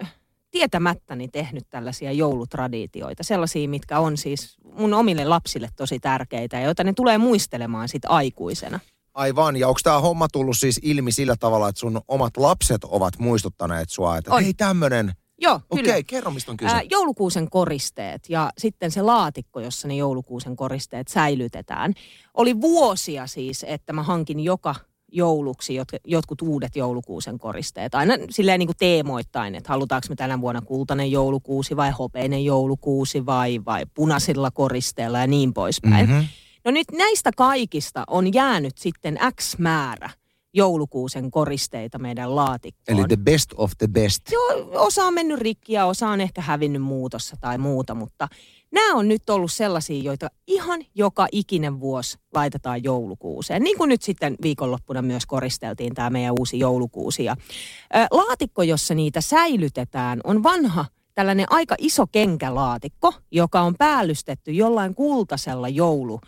tietämättäni 0.51 1.29
tehnyt 1.29 1.65
tällaisia 1.71 2.13
joulutraditioita. 2.13 3.23
Sellaisia, 3.23 3.69
mitkä 3.69 3.99
on 3.99 4.17
siis 4.17 4.57
mun 4.73 4.95
omille 4.95 5.25
lapsille 5.25 5.69
tosi 5.77 6.01
tärkeitä 6.01 6.57
ja 6.57 6.65
joita 6.65 6.85
ne 6.85 6.93
tulee 6.93 7.19
muistelemaan 7.19 7.89
sit 7.89 8.03
aikuisena. 8.05 8.81
Aivan, 9.15 9.57
ja 9.57 9.69
onko 9.69 9.81
tämä 9.83 10.01
homma 10.01 10.29
tullut 10.29 10.59
siis 10.59 10.81
ilmi 10.83 11.13
sillä 11.13 11.37
tavalla, 11.37 11.69
että 11.69 11.81
sun 11.81 12.01
omat 12.09 12.37
lapset 12.37 12.85
ovat 12.85 13.19
muistuttaneet 13.19 13.91
sua, 13.91 14.17
että 14.19 14.35
On. 14.35 14.43
hei 14.43 14.55
tämmönen. 14.55 15.13
Joo, 15.39 15.61
Okei, 15.71 15.85
kyllä. 15.85 16.03
kerro 16.07 16.31
mistä 16.31 16.51
on 16.51 16.57
kyse. 16.57 16.75
Ää, 16.75 16.83
joulukuusen 16.91 17.51
koristeet 17.51 18.31
ja 18.31 18.51
sitten 18.59 18.91
se 18.91 19.03
laatikko, 19.03 19.61
jossa 19.61 19.89
ne 19.89 19.95
joulukuusen 19.97 20.57
koristeet 20.57 21.09
säilytetään. 21.09 21.95
Oli 22.35 22.61
vuosia 22.61 23.27
siis, 23.27 23.65
että 23.69 23.93
mä 23.93 24.03
hankin 24.03 24.41
joka 24.41 24.75
jouluksi 25.13 25.75
jot, 25.75 25.89
jotkut 26.05 26.43
uudet 26.43 26.77
joulukuusen 26.77 27.39
koristeet. 27.39 27.95
Aina 27.95 28.15
silleen 28.31 28.59
niin 28.59 28.69
kuin 28.69 28.77
teemoittain, 28.77 29.55
että 29.55 29.69
halutaanko 29.69 30.07
me 30.09 30.17
tänä 30.17 30.41
vuonna 30.41 30.61
kultainen 30.61 31.11
joulukuusi 31.11 31.77
vai 31.77 31.91
hopeinen 31.91 32.45
joulukuusi 32.45 33.27
vai, 33.27 33.61
vai 33.67 33.87
punaisilla 33.95 34.51
koristeilla 34.51 35.19
ja 35.19 35.27
niin 35.27 35.55
poispäin. 35.55 36.11
Mhm. 36.11 36.21
No 36.65 36.71
nyt 36.71 36.87
näistä 36.93 37.31
kaikista 37.37 38.05
on 38.07 38.35
jäänyt 38.35 38.79
sitten 38.79 39.19
X 39.41 39.59
määrä 39.59 40.11
joulukuusen 40.55 41.31
koristeita 41.31 41.99
meidän 41.99 42.37
laatikkoon. 42.37 42.99
Eli 42.99 43.09
the 43.09 43.17
best 43.17 43.51
of 43.57 43.73
the 43.79 43.87
best. 43.87 44.23
Joo, 44.33 44.71
osa 44.75 45.05
on 45.05 45.15
mennyt 45.15 45.39
rikki 45.39 45.73
ja 45.73 45.87
osa 45.87 46.09
on 46.09 46.21
ehkä 46.21 46.41
hävinnyt 46.41 46.83
muutossa 46.83 47.37
tai 47.41 47.59
muuta, 47.59 47.95
mutta 47.95 48.29
nämä 48.75 48.95
on 48.95 49.09
nyt 49.09 49.31
ollut 49.31 49.53
sellaisia, 49.53 50.03
joita 50.03 50.29
ihan 50.47 50.81
joka 50.95 51.27
ikinen 51.33 51.81
vuosi 51.81 52.19
laitetaan 52.35 52.85
joulukuuseen. 52.85 53.63
Niin 53.63 53.79
kuin 53.79 53.89
nyt 53.89 54.03
sitten 54.03 54.37
viikonloppuna 54.43 55.03
myös 55.03 55.27
koristeltiin 55.27 55.95
tämä 55.95 56.11
meidän 56.11 56.35
uusi 56.39 56.59
joulukuusi. 56.59 57.25
Ja, 57.25 57.37
laatikko, 58.11 58.63
jossa 58.63 58.95
niitä 58.95 59.21
säilytetään, 59.21 60.21
on 60.25 60.43
vanha 60.43 60.85
tällainen 61.15 61.47
aika 61.51 61.75
iso 61.79 62.07
kenkälaatikko, 62.07 63.13
joka 63.31 63.61
on 63.61 63.75
päällystetty 63.79 64.53
jollain 64.53 64.95
kultasella 64.95 65.69
joulu 65.69 66.21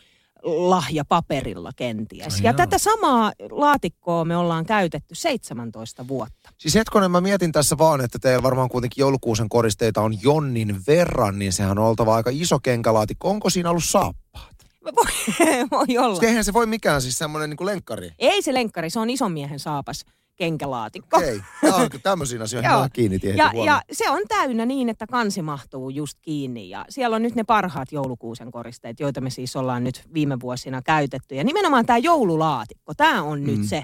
lahjapaperilla 0.42 1.70
kenties. 1.76 2.34
Ai 2.34 2.40
ja 2.42 2.50
joo. 2.50 2.56
tätä 2.56 2.78
samaa 2.78 3.32
laatikkoa 3.50 4.24
me 4.24 4.36
ollaan 4.36 4.66
käytetty 4.66 5.14
17 5.14 6.08
vuotta. 6.08 6.50
Siis 6.58 6.74
hetkonen, 6.74 7.10
mä 7.10 7.20
mietin 7.20 7.52
tässä 7.52 7.78
vaan, 7.78 8.00
että 8.00 8.18
teillä 8.18 8.42
varmaan 8.42 8.68
kuitenkin 8.68 9.02
joulukuusen 9.02 9.48
koristeita 9.48 10.02
on 10.02 10.22
jonnin 10.22 10.76
verran, 10.86 11.38
niin 11.38 11.52
sehän 11.52 11.78
on 11.78 11.84
oltava 11.84 12.14
aika 12.14 12.30
iso 12.32 12.58
kenkälaatikko. 12.58 13.30
Onko 13.30 13.50
siinä 13.50 13.70
ollut 13.70 13.84
saappaat? 13.84 14.56
Voi, 14.84 15.36
voi 15.70 15.98
olla. 15.98 16.14
Sitten 16.14 16.28
eihän 16.28 16.44
se 16.44 16.52
voi 16.52 16.66
mikään 16.66 17.02
siis 17.02 17.18
semmoinen 17.18 17.50
niin 17.50 17.56
kuin 17.56 17.66
lenkkari. 17.66 18.10
Ei 18.18 18.42
se 18.42 18.54
lenkkari, 18.54 18.90
se 18.90 19.00
on 19.00 19.10
ison 19.10 19.32
miehen 19.32 19.60
saapas 19.60 20.04
kenkälaatikko. 20.36 21.16
Okei, 21.16 21.40
okay. 21.64 21.82
on 21.82 21.90
tämmöisiin 22.02 22.42
asioihin 22.42 22.70
Joo. 22.70 22.80
mä 22.80 22.88
kiinnitin 22.88 23.30
heti 23.30 23.38
Ja, 23.38 23.50
huomioon. 23.52 23.66
ja 23.66 23.82
se 23.92 24.10
on 24.10 24.22
täynnä 24.28 24.66
niin, 24.66 24.88
että 24.88 25.06
kansi 25.06 25.42
mahtuu 25.42 25.90
just 25.90 26.18
kiinni. 26.22 26.68
Ja 26.68 26.84
siellä 26.88 27.16
on 27.16 27.22
nyt 27.22 27.34
ne 27.34 27.44
parhaat 27.44 27.92
joulukuusen 27.92 28.50
koristeet, 28.50 29.00
joita 29.00 29.20
me 29.20 29.30
siis 29.30 29.56
ollaan 29.56 29.84
nyt 29.84 30.02
viime 30.14 30.40
vuosina 30.40 30.82
käytetty. 30.82 31.34
Ja 31.34 31.44
nimenomaan 31.44 31.86
tämä 31.86 31.98
joululaatikko, 31.98 32.94
tämä 32.96 33.22
on 33.22 33.40
mm. 33.40 33.46
nyt 33.46 33.68
se. 33.68 33.82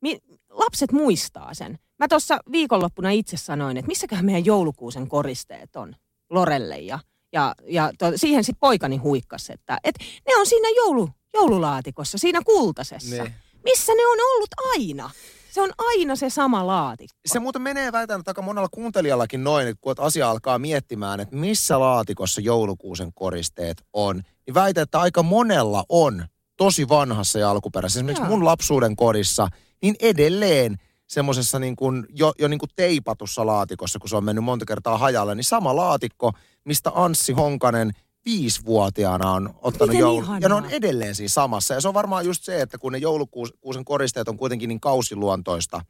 Mi- 0.00 0.18
lapset 0.50 0.92
muistaa 0.92 1.54
sen. 1.54 1.78
Mä 1.98 2.08
tuossa 2.08 2.38
viikonloppuna 2.52 3.10
itse 3.10 3.36
sanoin, 3.36 3.76
että 3.76 3.88
missäköhän 3.88 4.24
meidän 4.24 4.44
joulukuusen 4.44 5.08
koristeet 5.08 5.76
on 5.76 5.96
Lorelle 6.30 6.78
ja, 6.78 6.98
ja, 7.32 7.54
ja 7.68 7.92
to, 7.98 8.12
siihen 8.16 8.44
sitten 8.44 8.60
poikani 8.60 8.96
huikkas, 8.96 9.50
että 9.50 9.78
et 9.84 9.94
ne 10.28 10.36
on 10.36 10.46
siinä 10.46 10.68
joulu, 10.76 11.10
joululaatikossa, 11.34 12.18
siinä 12.18 12.40
kultasessa. 12.44 13.22
Niin. 13.22 13.34
Missä 13.64 13.92
ne 13.94 14.06
on 14.06 14.18
ollut 14.34 14.50
aina? 14.74 15.10
Se 15.50 15.60
on 15.60 15.70
aina 15.78 16.16
se 16.16 16.30
sama 16.30 16.66
laatikko. 16.66 17.18
Se 17.26 17.38
muuten 17.38 17.62
menee 17.62 17.92
väitän, 17.92 18.20
että 18.20 18.30
aika 18.30 18.42
monella 18.42 18.68
kuuntelijallakin 18.70 19.44
noin, 19.44 19.68
että 19.68 19.80
kun 19.80 19.94
asia 19.98 20.30
alkaa 20.30 20.58
miettimään, 20.58 21.20
että 21.20 21.36
missä 21.36 21.80
laatikossa 21.80 22.40
joulukuusen 22.40 23.12
koristeet 23.14 23.82
on, 23.92 24.22
niin 24.46 24.54
väitän, 24.54 24.82
että 24.82 25.00
aika 25.00 25.22
monella 25.22 25.84
on 25.88 26.24
tosi 26.56 26.88
vanhassa 26.88 27.38
ja 27.38 27.50
alkuperäisessä. 27.50 28.00
Esimerkiksi 28.00 28.22
Joo. 28.22 28.30
mun 28.30 28.44
lapsuuden 28.44 28.96
kodissa, 28.96 29.48
niin 29.82 29.94
edelleen 30.00 30.76
semmoisessa 31.06 31.58
niin 31.58 31.76
kuin, 31.76 32.06
jo, 32.08 32.32
jo 32.38 32.48
niin 32.48 32.58
kuin 32.58 32.70
teipatussa 32.76 33.46
laatikossa, 33.46 33.98
kun 33.98 34.08
se 34.08 34.16
on 34.16 34.24
mennyt 34.24 34.44
monta 34.44 34.64
kertaa 34.64 34.98
hajalle, 34.98 35.34
niin 35.34 35.44
sama 35.44 35.76
laatikko, 35.76 36.32
mistä 36.64 36.90
Anssi 36.94 37.32
Honkanen 37.32 37.92
viisivuotiaana 38.24 39.30
on 39.30 39.54
ottanut 39.62 39.88
Miten 39.88 40.00
joulu. 40.00 40.18
ihanaa. 40.18 40.38
Ja 40.38 40.48
ne 40.48 40.54
on 40.54 40.70
edelleen 40.70 41.14
siinä 41.14 41.28
samassa. 41.28 41.74
Ja 41.74 41.80
se 41.80 41.88
on 41.88 41.94
varmaan 41.94 42.24
just 42.24 42.44
se, 42.44 42.60
että 42.60 42.78
kun 42.78 42.92
ne 42.92 42.98
joulukuusen 42.98 43.84
koristeet 43.84 44.28
on 44.28 44.36
kuitenkin 44.36 44.68
niin 44.68 44.80
kausiluontoista 44.80 45.80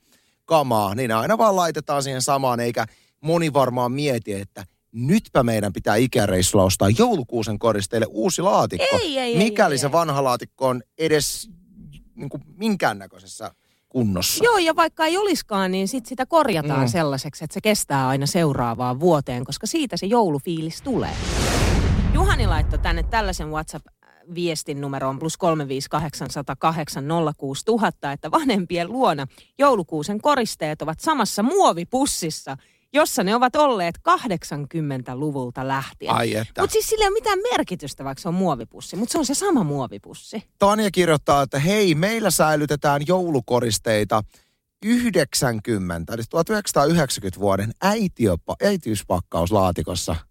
kamaa, 0.44 0.94
niin 0.94 1.08
ne 1.08 1.14
aina 1.14 1.38
vaan 1.38 1.56
laitetaan 1.56 2.02
siihen 2.02 2.22
samaan, 2.22 2.60
eikä 2.60 2.86
moni 3.20 3.52
varmaan 3.52 3.92
mieti, 3.92 4.32
että 4.32 4.64
nytpä 4.92 5.42
meidän 5.42 5.72
pitää 5.72 5.96
ikäreissulla 5.96 6.64
ostaa 6.64 6.88
joulukuusen 6.98 7.58
koristeille 7.58 8.06
uusi 8.10 8.42
laatikko. 8.42 8.98
Ei, 8.98 9.18
ei, 9.18 9.18
ei, 9.18 9.38
mikäli 9.38 9.74
ei, 9.74 9.78
se 9.78 9.86
ei. 9.86 9.92
vanha 9.92 10.24
laatikko 10.24 10.68
on 10.68 10.82
edes 10.98 11.50
niin 12.14 12.28
kuin 12.28 12.42
minkäännäköisessä 12.56 13.50
kunnossa. 13.88 14.44
Joo, 14.44 14.58
ja 14.58 14.76
vaikka 14.76 15.06
ei 15.06 15.18
olisikaan, 15.18 15.70
niin 15.70 15.88
sit 15.88 16.06
sitä 16.06 16.26
korjataan 16.26 16.80
mm. 16.80 16.88
sellaiseksi, 16.88 17.44
että 17.44 17.54
se 17.54 17.60
kestää 17.60 18.08
aina 18.08 18.26
seuraavaan 18.26 19.00
vuoteen, 19.00 19.44
koska 19.44 19.66
siitä 19.66 19.96
se 19.96 20.06
joulufiilis 20.06 20.82
tulee. 20.82 21.16
Juhani 22.30 22.46
laittoi 22.46 22.78
tänne 22.78 23.02
tällaisen 23.02 23.50
WhatsApp-viestin 23.50 24.80
numeroon 24.80 25.18
plus 25.18 25.36
35808 25.36 27.04
että 28.12 28.30
vanhempien 28.30 28.92
luona 28.92 29.26
joulukuusen 29.58 30.20
koristeet 30.20 30.82
ovat 30.82 31.00
samassa 31.00 31.42
muovipussissa, 31.42 32.56
jossa 32.92 33.24
ne 33.24 33.34
ovat 33.34 33.56
olleet 33.56 33.98
80-luvulta 33.98 35.68
lähtien. 35.68 36.14
Ai 36.14 36.34
että. 36.34 36.60
Mutta 36.60 36.72
siis 36.72 36.88
sillä 36.88 37.04
ei 37.04 37.08
ole 37.08 37.14
mitään 37.14 37.38
merkitystä, 37.50 38.04
vaikka 38.04 38.22
se 38.22 38.28
on 38.28 38.34
muovipussi, 38.34 38.96
mutta 38.96 39.12
se 39.12 39.18
on 39.18 39.26
se 39.26 39.34
sama 39.34 39.64
muovipussi. 39.64 40.42
Tanja 40.58 40.90
kirjoittaa, 40.90 41.42
että 41.42 41.58
hei, 41.58 41.94
meillä 41.94 42.30
säilytetään 42.30 43.02
joulukoristeita 43.06 44.22
90, 44.84 46.14
eli 46.14 46.22
1990 46.30 47.40
vuoden 47.40 47.72
äitiöpa, 47.82 48.56
äitiyspakauslaatikossa. 48.64 50.29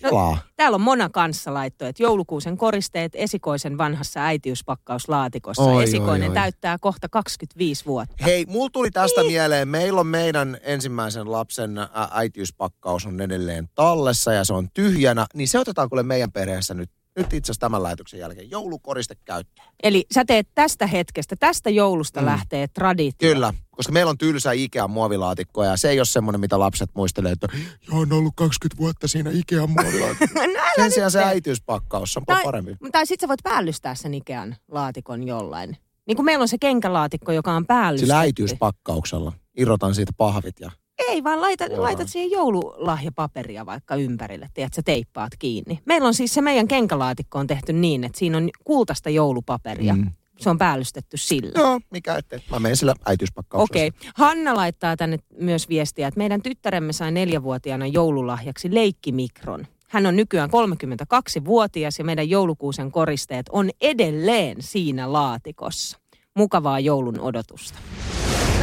Kelaa. 0.00 0.38
Täällä 0.56 0.74
on 0.74 0.80
Mona 0.80 1.08
kanssa 1.08 1.54
laitto, 1.54 1.86
että 1.86 2.02
joulukuusen 2.02 2.56
koristeet 2.56 3.12
esikoisen 3.14 3.78
vanhassa 3.78 4.20
äitiyspakkauslaatikossa. 4.24 5.62
Oi, 5.62 5.82
Esikoinen 5.82 6.28
oi, 6.28 6.28
oi. 6.28 6.34
täyttää 6.34 6.76
kohta 6.80 7.08
25 7.08 7.86
vuotta. 7.86 8.24
Hei, 8.24 8.44
mulla 8.48 8.70
tuli 8.72 8.90
tästä 8.90 9.24
mieleen, 9.24 9.68
meillä 9.68 10.00
on 10.00 10.06
meidän 10.06 10.58
ensimmäisen 10.62 11.32
lapsen 11.32 11.70
äitiyspakkaus 12.10 13.06
on 13.06 13.20
edelleen 13.20 13.68
tallessa 13.74 14.32
ja 14.32 14.44
se 14.44 14.52
on 14.52 14.68
tyhjänä, 14.74 15.26
niin 15.34 15.48
se 15.48 15.58
otetaan 15.58 15.88
kuule 15.88 16.02
meidän 16.02 16.32
perheessä 16.32 16.74
nyt, 16.74 16.90
nyt 17.18 17.32
itse 17.32 17.46
asiassa 17.52 17.60
tämän 17.60 17.82
lähetyksen 17.82 18.20
jälkeen 18.20 18.50
joulukoriste 18.50 19.14
käyttöön. 19.24 19.68
Eli 19.82 20.06
sä 20.14 20.24
teet 20.24 20.48
tästä 20.54 20.86
hetkestä, 20.86 21.36
tästä 21.40 21.70
joulusta 21.70 22.20
Mm. 22.20 22.26
lähtee 22.26 22.68
traditio. 22.68 23.32
Kyllä, 23.34 23.52
koska 23.70 23.92
meillä 23.92 24.10
on 24.10 24.18
tylsä 24.18 24.52
Ikean 24.52 24.90
muovilaatikko 24.90 25.64
ja 25.64 25.76
se 25.76 25.90
ei 25.90 25.98
ole 26.00 26.06
semmoinen, 26.06 26.40
mitä 26.40 26.58
lapset 26.58 26.90
muistelee, 26.94 27.32
että 27.32 27.46
joo, 27.88 28.00
on 28.00 28.12
ollut 28.12 28.32
20 28.36 28.78
vuotta 28.82 29.08
siinä 29.08 29.30
Ikean 29.30 29.70
muovilaatikko. 29.70 30.40
no 30.56 30.62
Sen 30.76 30.92
sijaan 30.92 31.10
se 31.10 31.24
äitiyspakkaus 31.24 32.16
on 32.16 32.24
Tai- 32.26 32.42
parempi. 32.44 32.76
Tai 32.92 33.06
sit 33.06 33.20
sä 33.20 33.28
voit 33.28 33.42
päällystää 33.42 33.94
sen 33.94 34.14
Ikean 34.14 34.56
laatikon 34.70 35.26
jollain. 35.26 35.76
Niin 36.06 36.16
kuin 36.16 36.24
meillä 36.26 36.42
on 36.42 36.48
se 36.48 36.56
kenkälaatikko, 36.60 37.32
joka 37.32 37.52
on 37.52 37.66
päällystetty. 37.66 38.06
Sillä 38.06 38.20
äitiyspakkauksella. 38.20 39.32
Irrotan 39.56 39.94
siitä 39.94 40.12
pahvit 40.16 40.60
ja... 40.60 40.70
Ei, 40.98 41.24
vaan 41.24 41.40
laitat, 41.40 41.72
Joo. 41.72 41.82
laitat 41.82 42.08
siihen 42.08 42.30
joululahjapaperia 42.30 43.66
vaikka 43.66 43.96
ympärille, 43.96 44.48
tiedät, 44.54 44.74
sä 44.74 44.82
teippaat 44.84 45.32
kiinni. 45.38 45.80
Meillä 45.84 46.06
on 46.06 46.14
siis 46.14 46.34
se 46.34 46.40
meidän 46.40 46.68
kenkälaatikko 46.68 47.38
on 47.38 47.46
tehty 47.46 47.72
niin, 47.72 48.04
että 48.04 48.18
siinä 48.18 48.36
on 48.36 48.50
kultaista 48.64 49.10
joulupaperia. 49.10 49.94
Mm. 49.94 50.10
Se 50.38 50.50
on 50.50 50.58
päällystetty 50.58 51.16
sillä. 51.16 51.60
Joo, 51.60 51.80
mikä 51.90 52.16
ettei. 52.16 52.40
Mä 52.50 52.58
menen 52.58 52.76
sillä 52.76 52.94
äitiyspakkauksella. 53.06 53.64
Okei. 53.64 53.88
Okay. 53.88 54.10
Hanna 54.14 54.54
laittaa 54.54 54.96
tänne 54.96 55.18
myös 55.40 55.68
viestiä, 55.68 56.08
että 56.08 56.18
meidän 56.18 56.42
tyttäremme 56.42 56.92
sai 56.92 57.12
neljävuotiaana 57.12 57.86
joululahjaksi 57.86 58.74
leikkimikron. 58.74 59.66
Hän 59.88 60.06
on 60.06 60.16
nykyään 60.16 60.50
32-vuotias 60.50 61.98
ja 61.98 62.04
meidän 62.04 62.30
joulukuusen 62.30 62.92
koristeet 62.92 63.46
on 63.52 63.70
edelleen 63.80 64.56
siinä 64.60 65.12
laatikossa. 65.12 65.98
Mukavaa 66.34 66.80
joulun 66.80 67.20
odotusta. 67.20 67.78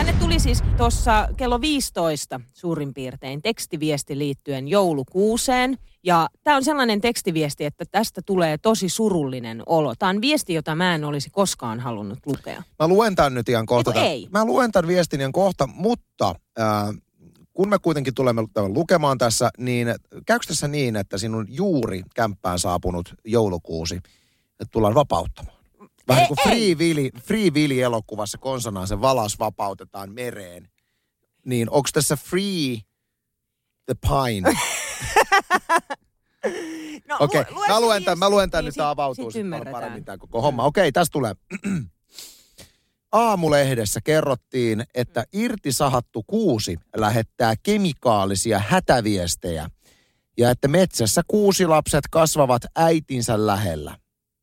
Tänne 0.05 0.19
tuli 0.19 0.39
siis 0.39 0.63
tuossa 0.77 1.27
kello 1.37 1.61
15 1.61 2.41
suurin 2.53 2.93
piirtein 2.93 3.41
tekstiviesti 3.41 4.17
liittyen 4.17 4.67
joulukuuseen. 4.67 5.77
Ja 6.03 6.29
tämä 6.43 6.57
on 6.57 6.63
sellainen 6.63 7.01
tekstiviesti, 7.01 7.65
että 7.65 7.85
tästä 7.91 8.21
tulee 8.25 8.57
tosi 8.57 8.89
surullinen 8.89 9.63
olo. 9.65 9.95
Tämä 9.95 10.09
on 10.09 10.21
viesti, 10.21 10.53
jota 10.53 10.75
mä 10.75 10.95
en 10.95 11.03
olisi 11.03 11.29
koskaan 11.29 11.79
halunnut 11.79 12.19
lukea. 12.25 12.63
Mä 12.79 12.87
luen 12.87 13.15
tämän 13.15 13.33
nyt 13.33 13.49
ihan 13.49 13.65
kohta. 13.65 13.93
Eiku 13.93 14.05
ei? 14.05 14.27
Mä 14.31 14.45
luen 14.45 14.71
tämän 14.71 14.87
viestin 14.87 15.19
ihan 15.19 15.31
kohta, 15.31 15.67
mutta 15.67 16.35
äh, 16.59 16.95
kun 17.53 17.69
me 17.69 17.79
kuitenkin 17.79 18.15
tulemme 18.15 18.43
tämän 18.53 18.73
lukemaan 18.73 19.17
tässä, 19.17 19.49
niin 19.57 19.87
käykö 20.25 20.45
tässä 20.47 20.67
niin, 20.67 20.95
että 20.95 21.17
sinun 21.17 21.45
juuri 21.49 22.03
kämppään 22.15 22.59
saapunut 22.59 23.13
joulukuusi 23.23 23.99
tullaan 24.71 24.95
vapauttamaan? 24.95 25.54
Vähän 26.07 26.23
Ei, 26.23 26.27
niin 26.29 26.35
kuin 26.35 26.49
Free 26.53 26.75
Willy, 26.75 27.09
Free 27.21 27.49
Willy 27.49 27.81
elokuvassa 27.81 28.37
konsanaan 28.37 28.87
se 28.87 29.01
valas 29.01 29.39
vapautetaan 29.39 30.13
mereen. 30.13 30.69
Niin 31.45 31.69
onko 31.69 31.89
tässä 31.93 32.15
Free 32.15 32.77
the 33.85 33.95
Pine? 34.01 34.53
No, 37.07 37.17
Okei, 37.19 37.43
lu- 37.49 37.55
lue 37.55 37.67
mä 37.67 37.79
luen 37.81 38.03
tämän, 38.03 38.19
mä 38.19 38.29
luen 38.29 38.49
tämän 38.51 38.63
niin 38.63 38.67
nyt, 38.67 38.73
sit- 38.73 38.77
tämä 38.77 38.89
avautuu 38.89 39.31
sit 39.31 39.39
ymmärretään. 39.39 39.71
paremmin 39.73 40.05
tämä 40.05 40.17
koko 40.17 40.41
homma. 40.41 40.63
Okei, 40.63 40.91
tässä 40.91 41.11
tulee. 41.11 41.35
Aamulehdessä 43.11 43.99
kerrottiin, 44.03 44.83
että 44.93 45.25
irtisahattu 45.33 46.23
kuusi 46.27 46.77
lähettää 46.97 47.53
kemikaalisia 47.63 48.59
hätäviestejä 48.67 49.69
ja 50.37 50.49
että 50.49 50.67
metsässä 50.67 51.21
kuusi 51.27 51.67
lapset 51.67 52.03
kasvavat 52.11 52.61
äitinsä 52.75 53.45
lähellä. 53.47 53.97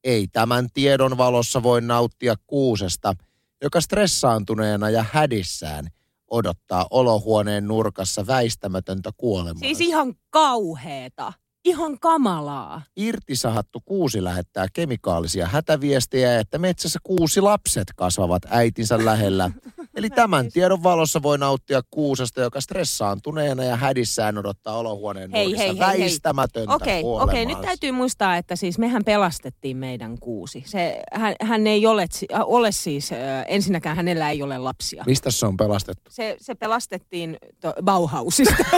Ei 0.04 0.28
tämän 0.32 0.68
tiedon 0.74 1.18
valossa 1.18 1.62
voi 1.62 1.80
nauttia 1.80 2.34
kuusesta, 2.46 3.14
joka 3.62 3.80
stressaantuneena 3.80 4.90
ja 4.90 5.04
hädissään 5.12 5.88
odottaa 6.30 6.86
olohuoneen 6.90 7.68
nurkassa 7.68 8.26
väistämätöntä 8.26 9.10
kuolemaa. 9.16 9.60
Siis 9.60 9.80
ihan 9.80 10.14
kauheeta. 10.30 11.32
Ihan 11.64 11.98
kamalaa. 12.00 12.82
irtisahattu 12.96 13.80
kuusi 13.84 14.24
lähettää 14.24 14.66
kemikaalisia 14.72 15.46
hätäviestejä, 15.46 16.40
että 16.40 16.58
metsässä 16.58 16.98
kuusi 17.02 17.40
lapset 17.40 17.88
kasvavat 17.96 18.42
äitinsä 18.50 19.04
lähellä. 19.04 19.50
Eli 19.96 20.10
tämän 20.10 20.52
tiedon 20.52 20.82
valossa 20.82 21.22
voi 21.22 21.38
nauttia 21.38 21.80
kuusesta, 21.90 22.40
joka 22.40 22.60
stressaantuneena 22.60 23.64
ja 23.64 23.76
hädissään 23.76 24.38
odottaa 24.38 24.76
olohuoneen 24.76 25.30
Hei, 25.32 25.58
hei, 25.58 25.68
hei, 25.68 25.78
väistämätöntä 25.78 26.74
Okei, 26.74 27.02
kuolemaansa. 27.02 27.32
okei, 27.32 27.46
nyt 27.46 27.60
täytyy 27.60 27.92
muistaa, 27.92 28.36
että 28.36 28.56
siis 28.56 28.78
mehän 28.78 29.04
pelastettiin 29.04 29.76
meidän 29.76 30.18
kuusi. 30.18 30.64
Se, 30.66 31.02
hän, 31.12 31.34
hän 31.42 31.66
ei 31.66 31.86
ole, 31.86 32.06
äh, 32.34 32.40
ole 32.44 32.72
siis, 32.72 33.12
äh, 33.12 33.18
ensinnäkään 33.48 33.96
hänellä 33.96 34.30
ei 34.30 34.42
ole 34.42 34.58
lapsia. 34.58 35.04
Mistä 35.06 35.30
se 35.30 35.46
on 35.46 35.56
pelastettu? 35.56 36.10
Se, 36.10 36.36
se 36.40 36.54
pelastettiin 36.54 37.36
to, 37.60 37.74
Bauhausista. 37.82 38.64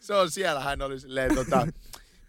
Se 0.00 0.14
on 0.14 0.30
siellä, 0.30 0.60
hän 0.60 0.82
oli 0.82 1.00
silleen, 1.00 1.34
tota, 1.34 1.66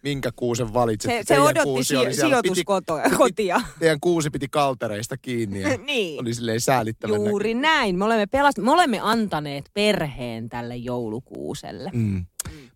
minkä 0.02 0.30
kuusen 0.36 0.74
valitsit. 0.74 1.10
Se, 1.10 1.22
se 1.24 1.40
odotti 1.40 1.84
si- 1.84 1.94
sijoituskotia. 2.20 3.60
teidän 3.78 4.00
kuusi 4.00 4.30
piti 4.30 4.48
kaltereista 4.48 5.16
kiinni 5.16 5.60
ja 5.60 5.68
niin. 5.86 6.20
oli 6.20 6.34
silleen 6.34 6.60
säälittävän 6.60 7.16
Juuri 7.26 7.54
näin. 7.54 7.98
Me 7.98 8.04
olemme, 8.04 8.24
pelast- 8.24 8.62
me 8.62 8.70
olemme 8.70 9.00
antaneet 9.02 9.70
perheen 9.74 10.48
tälle 10.48 10.76
joulukuuselle. 10.76 11.90
Mm. 11.94 12.26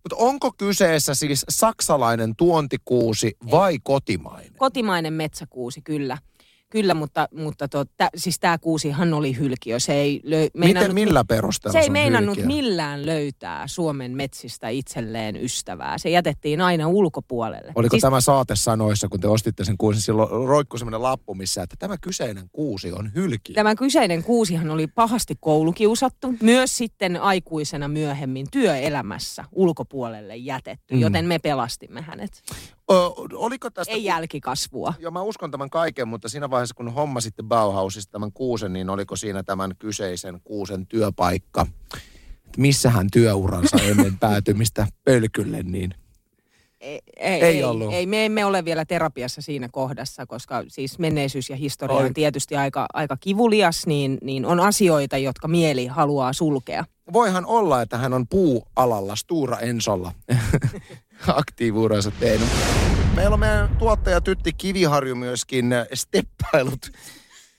Mutta 0.03 0.15
onko 0.15 0.51
kyseessä 0.57 1.15
siis 1.15 1.45
saksalainen 1.49 2.35
tuontikuusi 2.35 3.37
vai 3.51 3.77
kotimainen? 3.83 4.53
Kotimainen 4.57 5.13
metsäkuusi, 5.13 5.81
kyllä. 5.81 6.17
Kyllä, 6.69 6.93
mutta, 6.93 7.27
mutta 7.37 7.67
to, 7.67 7.85
tä, 7.97 8.09
siis 8.15 8.39
tämä 8.39 8.57
kuusihan 8.57 9.13
oli 9.13 9.37
hylkiö. 9.37 9.79
Se 9.79 9.93
ei 9.93 10.21
löy, 10.23 10.47
Miten, 10.57 10.93
millä 10.93 11.25
perusteella 11.25 11.79
Se 11.79 11.83
ei 11.83 11.89
meinannut 11.89 12.37
hylkiö? 12.37 12.47
millään 12.47 13.05
löytää 13.05 13.67
Suomen 13.67 14.11
metsistä 14.11 14.69
itselleen 14.69 15.35
ystävää. 15.43 15.97
Se 15.97 16.09
jätettiin 16.09 16.61
aina 16.61 16.87
ulkopuolelle. 16.87 17.71
Oliko 17.75 17.93
siis, 17.93 18.01
tämä 18.01 18.21
saate 18.21 18.55
sanoissa, 18.55 19.07
kun 19.07 19.19
te 19.19 19.27
ostitte 19.27 19.63
sen 19.63 19.77
kuusen, 19.77 20.01
silloin 20.01 20.47
roikkui 20.47 20.79
semmoinen 20.79 21.01
lappu, 21.03 21.33
missä, 21.35 21.63
että 21.63 21.75
tämä 21.79 21.97
kyseinen 21.97 22.49
kuusi 22.51 22.91
on 22.91 23.11
hylkiö. 23.15 23.55
Tämä 23.55 23.75
kyseinen 23.75 24.23
kuusihan 24.23 24.69
oli 24.69 24.87
pahasti 24.87 25.35
koulukiusattu, 25.39 26.33
myös 26.41 26.77
sitten 26.77 27.21
aikuisena 27.21 27.87
myöhemmin 27.87 28.47
työelämässä 28.51 29.43
ulkopuolelle 29.51 30.35
jätetty, 30.35 30.93
Mm. 30.95 30.99
joten 31.01 31.25
me 31.25 31.39
pelastimme 31.39 32.01
hänet. 32.01 32.41
Ö, 32.91 32.93
oliko 33.33 33.69
tästä... 33.69 33.93
Ei 33.93 34.03
jälkikasvua. 34.03 34.93
Joo, 34.99 35.11
mä 35.11 35.21
uskon 35.21 35.51
tämän 35.51 35.69
kaiken, 35.69 36.07
mutta 36.07 36.29
siinä 36.29 36.49
vaiheessa, 36.49 36.75
kun 36.75 36.93
hommasitte 36.93 37.43
Bauhausista 37.43 38.11
tämän 38.11 38.31
kuusen, 38.31 38.73
niin 38.73 38.89
oliko 38.89 39.15
siinä 39.15 39.43
tämän 39.43 39.75
kyseisen 39.79 40.41
kuusen 40.43 40.87
työpaikka? 40.87 41.65
Että 42.45 42.61
missä 42.61 42.89
hän 42.89 43.07
työuransa 43.11 43.77
ennen 43.89 44.17
päätymistä 44.19 44.87
pölkylle, 45.03 45.63
niin 45.63 45.93
Ei, 46.79 47.01
Ei 47.17 47.41
ei, 47.43 47.63
ollut. 47.63 47.93
ei, 47.93 48.05
me 48.05 48.25
emme 48.25 48.45
ole 48.45 48.65
vielä 48.65 48.85
terapiassa 48.85 49.41
siinä 49.41 49.69
kohdassa, 49.71 50.25
koska 50.25 50.63
siis 50.67 50.99
menneisyys 50.99 51.49
ja 51.49 51.55
historia 51.55 51.97
Oi. 51.97 52.05
on 52.05 52.13
tietysti 52.13 52.55
aika, 52.55 52.85
aika 52.93 53.17
kivulias, 53.17 53.87
niin, 53.87 54.17
niin 54.21 54.45
on 54.45 54.59
asioita, 54.59 55.17
jotka 55.17 55.47
mieli 55.47 55.87
haluaa 55.87 56.33
sulkea. 56.33 56.85
voihan 57.13 57.45
olla, 57.45 57.81
että 57.81 57.97
hän 57.97 58.13
on 58.13 58.27
puualalla, 58.27 59.15
Stura 59.15 59.59
Ensolla 59.59 60.11
aktiivuuransa 61.27 62.11
tehnyt. 62.11 62.47
Meillä 63.15 63.33
on 63.33 63.39
meidän 63.39 63.75
tuottaja 63.79 64.21
Tytti 64.21 64.53
Kiviharju 64.53 65.15
myöskin 65.15 65.73
äh, 65.73 65.87
steppailut. 65.93 66.91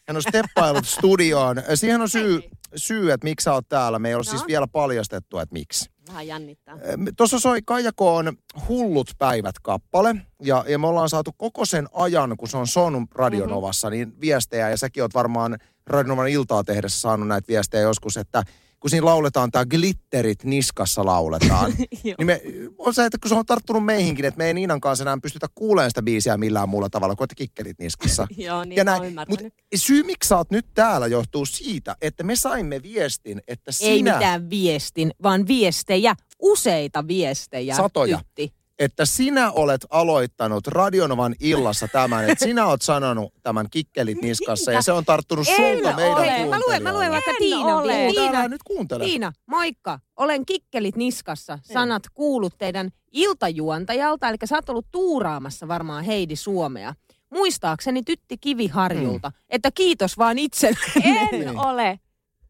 Hän 0.09 0.17
on 0.17 0.23
steppailut 0.29 0.87
studioon. 0.87 1.63
Siihen 1.75 2.01
on 2.01 2.09
syy, 2.09 2.43
syy, 2.77 3.13
että 3.13 3.25
miksi 3.25 3.45
sä 3.45 3.53
oot 3.53 3.69
täällä. 3.69 3.99
Me 3.99 4.09
ei 4.09 4.15
ole 4.15 4.21
No. 4.27 4.31
siis 4.31 4.47
vielä 4.47 4.67
paljastettu, 4.67 5.39
että 5.39 5.53
miksi. 5.53 5.91
Vähän 6.09 6.27
jännittää. 6.27 6.75
Äh, 6.75 6.81
Tuossa 7.17 7.39
soi 7.39 7.61
Kaijakoon 7.65 8.33
Hullut 8.69 9.11
päivät 9.19 9.59
kappale. 9.63 10.15
Ja, 10.43 10.65
ja 10.69 10.79
me 10.79 10.87
ollaan 10.87 11.09
saatu 11.09 11.31
koko 11.37 11.65
sen 11.65 11.89
ajan, 11.93 12.37
kun 12.37 12.49
se 12.49 12.57
on 12.57 12.67
sonut 12.67 13.03
Radionovassa, 13.15 13.91
niin 13.91 14.21
viestejä. 14.21 14.71
Ja 14.71 14.77
säkin 14.77 15.03
oot 15.03 15.15
varmaan 15.15 15.59
Radionovan 15.87 16.29
iltaa 16.29 16.65
tehdessä 16.65 17.01
saanut 17.01 17.29
näitä 17.29 17.49
viestejä 17.49 17.83
joskus, 17.83 18.17
että 18.17 18.43
kun 18.87 18.90
siinä 18.90 19.07
lauletaan 19.07 19.50
tämä 19.50 19.64
glitterit 19.66 20.45
niskassa 20.45 21.05
lauletaan. 21.05 21.73
Niin 22.05 22.26
me, 22.26 22.43
on 22.78 22.95
se, 22.95 23.05
että 23.05 23.19
kun 23.19 23.28
se 23.28 23.35
on 23.35 23.47
tarttunut 23.47 23.85
meihinkin, 23.85 24.25
että 24.25 24.38
me 24.38 24.47
ei 24.47 24.55
Niinan 24.55 24.81
kanssa 24.81 25.05
enää 25.05 25.19
pystytä 25.23 25.47
kuulemaan 25.55 25.90
sitä 25.90 26.02
biisiä 26.02 26.37
millään 26.37 26.69
muulla 26.69 26.90
tavalla 26.90 27.16
kuin 27.16 27.25
että 27.25 27.35
kikkelit 27.35 27.78
niskassa. 27.78 28.26
Joo, 28.37 28.64
niin 28.64 28.76
ja 28.76 28.85
näin. 28.85 29.05
ymmärtänyt. 29.05 29.55
syy, 29.76 30.02
miksi 30.02 30.28
sä 30.28 30.37
oot 30.37 30.50
nyt 30.50 30.66
täällä, 30.75 31.07
johtuu 31.07 31.47
siitä, 31.47 31.97
että 32.00 32.23
me 32.23 32.37
saimme 32.37 32.83
viestin, 32.83 33.43
että 33.49 33.73
sinä... 33.73 33.90
Ei 33.90 34.02
mitään 34.02 34.50
viestin, 34.50 35.12
vaan 35.23 35.47
viestejä, 35.47 36.14
useita 36.38 37.09
viestejä. 37.09 37.76
Satoja. 37.76 38.19
Tytti. 38.19 38.52
Että 38.78 39.04
sinä 39.06 39.50
olet 39.52 39.87
aloittanut 39.90 40.66
Radionovan 40.66 41.35
illassa 41.40 41.88
tämän, 41.88 42.30
että 42.30 42.45
sinä 42.45 42.66
olet 42.66 42.83
sanonut 42.83 43.33
tämän 43.42 43.66
kikkelit 43.71 44.23
niskassa 44.23 44.73
ja 44.73 44.83
se 44.83 44.92
on 44.92 45.04
tarttunut 45.04 45.49
En 45.49 45.56
sulta 45.56 45.97
meidän 45.97 46.16
ole. 46.16 46.47
Mä 46.47 46.59
luen, 46.66 46.83
mä 46.83 46.92
luen 46.92 47.11
vaikka 47.12 47.33
Tiina. 47.38 47.76
ole. 47.76 47.92
Tiina, 48.14 48.49
nyt 48.49 48.62
kuuntele. 48.62 49.04
Tiina, 49.04 49.33
moikka. 49.47 49.99
Olen 50.16 50.47
kikkelit 50.47 50.97
niskassa. 50.97 51.59
Sanat 51.62 52.02
kuulut 52.14 52.54
teidän 52.59 52.90
iltajuontajalta, 53.12 54.28
eli 54.28 54.37
sä 54.45 54.54
oot 54.56 54.68
ollut 54.68 54.87
tuuraamassa 54.92 55.68
varmaan 55.68 56.04
Heidi 56.04 56.37
Suomea. 56.37 56.95
Muistaakseni 57.30 58.02
tytti 58.02 58.38
Kiviharjulta, 58.38 59.33
että 59.50 59.71
kiitos 59.71 60.18
vaan 60.18 60.38
itselle. 60.38 60.78
En 61.04 61.28
Niin. 61.40 61.59
ole. 61.59 62.00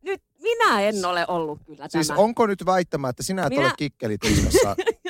Nyt 0.02 0.22
minä 0.42 0.80
en 0.80 1.04
ole 1.04 1.24
ollut 1.28 1.58
kyllä 1.66 1.88
Siis 1.88 2.06
tämä. 2.06 2.18
onko 2.20 2.46
nyt 2.46 2.66
väittämä, 2.66 3.08
että 3.08 3.22
sinä 3.22 3.42
et 3.42 3.48
Minä- 3.48 3.62
ole 3.62 3.72
kikkelit 3.76 4.20
niskassa? 4.24 4.76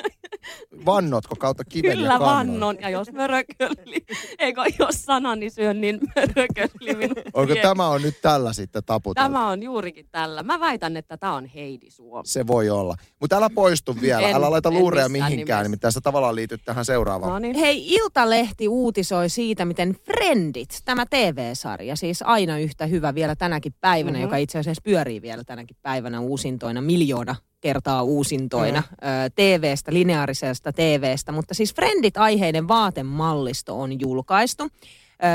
Vannotko 0.85 1.35
kautta 1.35 1.63
kiven 1.65 1.97
Kyllä 1.97 2.13
ja 2.13 2.19
vannon. 2.19 2.77
Ja 2.81 2.89
jos 2.89 3.11
mörökölli, 3.11 4.05
eikö 4.39 4.61
jos 4.79 5.05
sanani 5.05 5.49
syön, 5.49 5.81
niin 5.81 5.99
mörökölli 6.15 6.95
minun 6.95 7.15
Onko 7.33 7.53
vie. 7.53 7.61
tämä 7.61 7.87
on 7.87 8.01
nyt 8.01 8.15
tällä 8.21 8.53
sitten 8.53 8.83
taputeltu? 8.85 9.29
Tämä 9.31 9.49
on 9.49 9.63
juurikin 9.63 10.05
tällä. 10.11 10.43
Mä 10.43 10.59
väitän, 10.59 10.97
että 10.97 11.17
tämä 11.17 11.33
on 11.35 11.45
Heidi 11.45 11.89
Suomi. 11.91 12.27
Se 12.27 12.47
voi 12.47 12.69
olla. 12.69 12.95
Mutta 13.21 13.37
älä 13.37 13.49
poistu 13.49 13.95
vielä, 14.01 14.27
En- 14.27 14.35
älä 14.35 14.51
laita 14.51 14.71
luureja 14.71 15.09
mihinkään, 15.09 15.37
nimessä. 15.37 15.63
nimittäin 15.63 15.91
sä 15.91 16.01
tavallaan 16.01 16.35
liityt 16.35 16.61
tähän 16.65 16.85
seuraavaan. 16.85 17.31
No 17.31 17.39
niin. 17.39 17.55
Hei, 17.55 17.93
Iltalehti 17.93 18.67
uutisoi 18.67 19.29
siitä, 19.29 19.65
miten 19.65 19.95
Friendit, 20.05 20.81
tämä 20.85 21.05
TV-sarja, 21.09 21.95
siis 21.95 22.21
aina 22.21 22.57
yhtä 22.57 22.85
hyvä 22.85 23.15
vielä 23.15 23.35
tänäkin 23.35 23.73
päivänä, 23.81 24.11
Mhm. 24.11 24.17
mm-hmm. 24.17 24.23
joka 24.23 24.37
itse 24.37 24.59
asiassa 24.59 24.81
pyörii 24.83 25.21
vielä 25.21 25.43
tänäkin 25.43 25.77
päivänä 25.81 26.19
uusintoina, 26.19 26.81
miljoona 26.81 27.35
kertaa 27.61 28.03
uusintoina 28.03 28.79
mm-hmm. 28.79 29.25
ö, 29.25 29.29
TV-stä, 29.35 29.93
lineaarisesta 29.93 30.73
TV-stä. 30.73 31.31
Mutta 31.31 31.53
siis 31.53 31.75
Friendit-aiheinen 31.75 32.67
vaatemallisto 32.67 33.79
on 33.79 33.99
julkaistu. 33.99 34.63
Ö, 34.63 34.67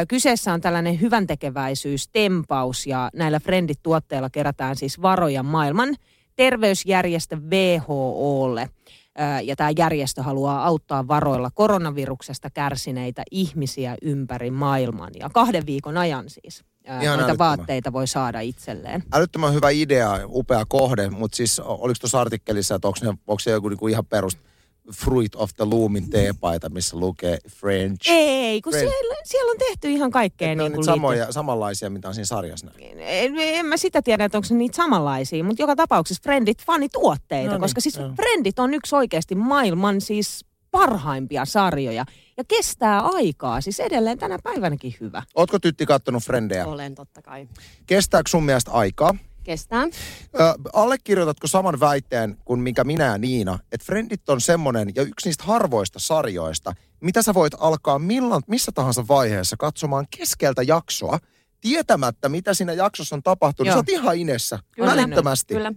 Kyseessä 0.09 0.53
on 0.53 0.61
tällainen 0.61 1.01
hyvän 1.01 1.27
tekeväisyystempaus 1.27 2.87
ja 2.87 3.11
näillä 3.15 3.41
Friendit-tuotteilla 3.41 4.31
kerätään 4.31 4.77
siis 4.77 5.03
varoja 5.03 5.43
maailman 5.43 5.97
terveysjärjestö 6.37 7.37
WHOlle. 7.37 8.63
Ö, 8.63 9.41
Ja 9.43 9.57
tämä 9.57 9.71
järjestö 9.79 10.23
haluaa 10.23 10.67
auttaa 10.67 11.09
varoilla 11.09 11.51
koronaviruksesta 11.55 12.51
kärsineitä 12.51 13.23
ihmisiä 13.31 13.97
ympäri 14.03 14.51
maailman. 14.51 15.11
Ja 15.19 15.31
kahden 15.31 15.67
viikon 15.67 15.97
ajan 15.97 16.25
siis 16.31 16.65
ö, 16.88 16.92
Ihan 16.92 17.03
noita 17.03 17.12
älyttömän. 17.12 17.38
vaatteita 17.38 17.92
voi 17.92 18.07
saada 18.07 18.40
itselleen. 18.40 19.03
Älyttömän 19.12 19.55
hyvä 19.55 19.71
idea, 19.71 20.21
upea 20.29 20.64
kohde, 20.68 21.11
mutta 21.11 21.37
siis 21.37 21.61
oliko 21.61 21.97
tuossa 22.01 22.21
artikkelissa, 22.21 22.75
että 22.75 22.88
onko, 22.88 22.99
ne, 23.03 23.09
onko 23.09 23.38
se 23.38 23.51
joku 23.51 23.68
niinku 23.68 23.88
ihan 23.88 24.07
perus 24.07 24.38
Fruit 24.95 25.35
of 25.35 25.51
the 25.57 25.64
Loomin 25.64 26.11
teepaita, 26.11 26.68
missä 26.68 26.97
lukee 26.97 27.38
French? 27.49 28.11
Ei, 28.11 28.62
kun 28.62 28.73
Friend- 28.73 28.79
siellä, 28.79 29.14
siellä 29.25 29.51
on 29.51 29.59
tehty 29.59 29.90
ihan 29.90 30.11
kaikkea. 30.11 30.51
Et 30.53 30.57
ne 30.59 30.62
on 30.64 30.71
niin 30.71 30.79
nyt 30.79 30.87
kuin 30.87 30.95
samoja, 30.95 31.33
samanlaisia, 31.33 31.90
mitä 31.90 32.09
on 32.09 32.14
siinä 32.14 32.25
sarjassa 32.27 32.66
näin. 32.66 33.01
En, 33.01 33.35
en 33.38 33.66
mä 33.66 33.77
sitä 33.77 34.03
tiedä, 34.03 34.25
että 34.25 34.38
onko 34.38 34.47
se 34.49 34.55
niitä 34.55 34.77
samanlaisia, 34.77 35.45
mutta 35.45 35.62
joka 35.62 35.77
tapauksessa 35.77 36.21
Friendit 36.23 36.64
fanituotteita, 36.66 37.47
No 37.51 37.53
niin, 37.57 37.61
koska 37.61 37.81
siis 37.81 37.97
joo. 37.97 38.12
Friendit 38.16 38.59
on 38.59 38.75
yksi 38.75 38.97
oikeasti 38.97 39.35
maailman 39.35 40.01
siis 40.01 40.45
parhaimpia 40.71 41.45
sarjoja 41.45 42.05
ja 42.43 42.57
kestää 42.57 43.01
aikaa, 43.01 43.61
siis 43.61 43.81
edelleen 43.81 44.19
tänä 44.19 44.39
päivänäkin 44.43 44.95
hyvä. 45.01 45.23
Ootko 45.35 45.59
tytti 45.59 45.87
kattonut 45.87 46.23
Frendejä? 46.23 46.67
Olen 46.67 46.95
totta 46.95 47.23
kai. 47.23 47.49
Kestääkö 47.87 48.31
sun 48.31 48.45
mielestä 48.45 48.71
aikaa? 48.71 49.15
Kestää. 49.45 49.83
Ö, 49.83 49.89
allekirjoitatko 50.73 51.47
saman 51.47 51.81
väitteen 51.81 52.37
kuin 52.45 52.61
mikä 52.61 52.85
minä 52.85 53.05
ja 53.05 53.19
Niina, 53.19 53.59
että 53.73 53.85
Friendit 53.85 54.29
on 54.29 54.41
semmonen 54.41 54.93
ja 54.95 55.03
yksi 55.03 55.29
niistä 55.29 55.45
harvoista 55.45 55.99
sarjoista, 55.99 56.75
mitä 57.01 57.23
sä 57.23 57.35
voit 57.35 57.53
alkaa 57.59 57.99
millan, 57.99 58.43
missä 58.47 58.73
tahansa 58.73 59.09
vaiheessa 59.09 59.57
katsomaan 59.57 60.07
keskeltä 60.19 60.63
jaksoa, 60.63 61.19
tietämättä 61.61 62.29
mitä 62.29 62.55
siinä 62.55 62.73
jaksossa 62.73 63.17
on 63.17 63.23
tapahtunut. 63.23 63.67
Joo. 63.67 63.75
Sä 63.75 63.79
oot 63.79 63.89
ihan 63.89 64.17
inessä, 64.17 64.59
Kyllä. 64.73 64.91
välittömästi. 64.91 65.55
Kyllä. 65.55 65.73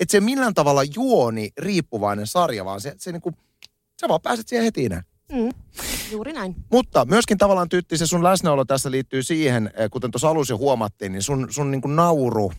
Että 0.00 0.12
se 0.12 0.20
millään 0.20 0.54
tavalla 0.54 0.82
juoni 0.94 1.50
riippuvainen 1.58 2.26
sarja, 2.26 2.64
vaan 2.64 2.80
se, 2.80 2.94
se 2.98 3.12
niinku, 3.12 3.32
sä 4.00 4.08
vaan 4.08 4.20
pääset 4.20 4.48
siihen 4.48 4.64
heti 4.64 4.84
ineen. 4.84 5.02
Mm. 5.30 5.50
Juuri 6.10 6.32
näin. 6.32 6.56
Mutta 6.72 7.04
myöskin 7.04 7.38
tavallaan 7.38 7.68
tytti 7.68 7.98
se 7.98 8.06
sun 8.06 8.24
läsnäolo 8.24 8.64
tässä 8.64 8.90
liittyy 8.90 9.22
siihen, 9.22 9.70
eh, 9.74 9.90
kuten 9.90 10.10
tuossa 10.10 10.28
alussa 10.28 10.52
jo 10.52 10.58
huomattiin, 10.58 11.12
niin 11.12 11.22
sun, 11.22 11.46
sun 11.50 11.70
niinku 11.70 11.88
nauru, 11.88 12.52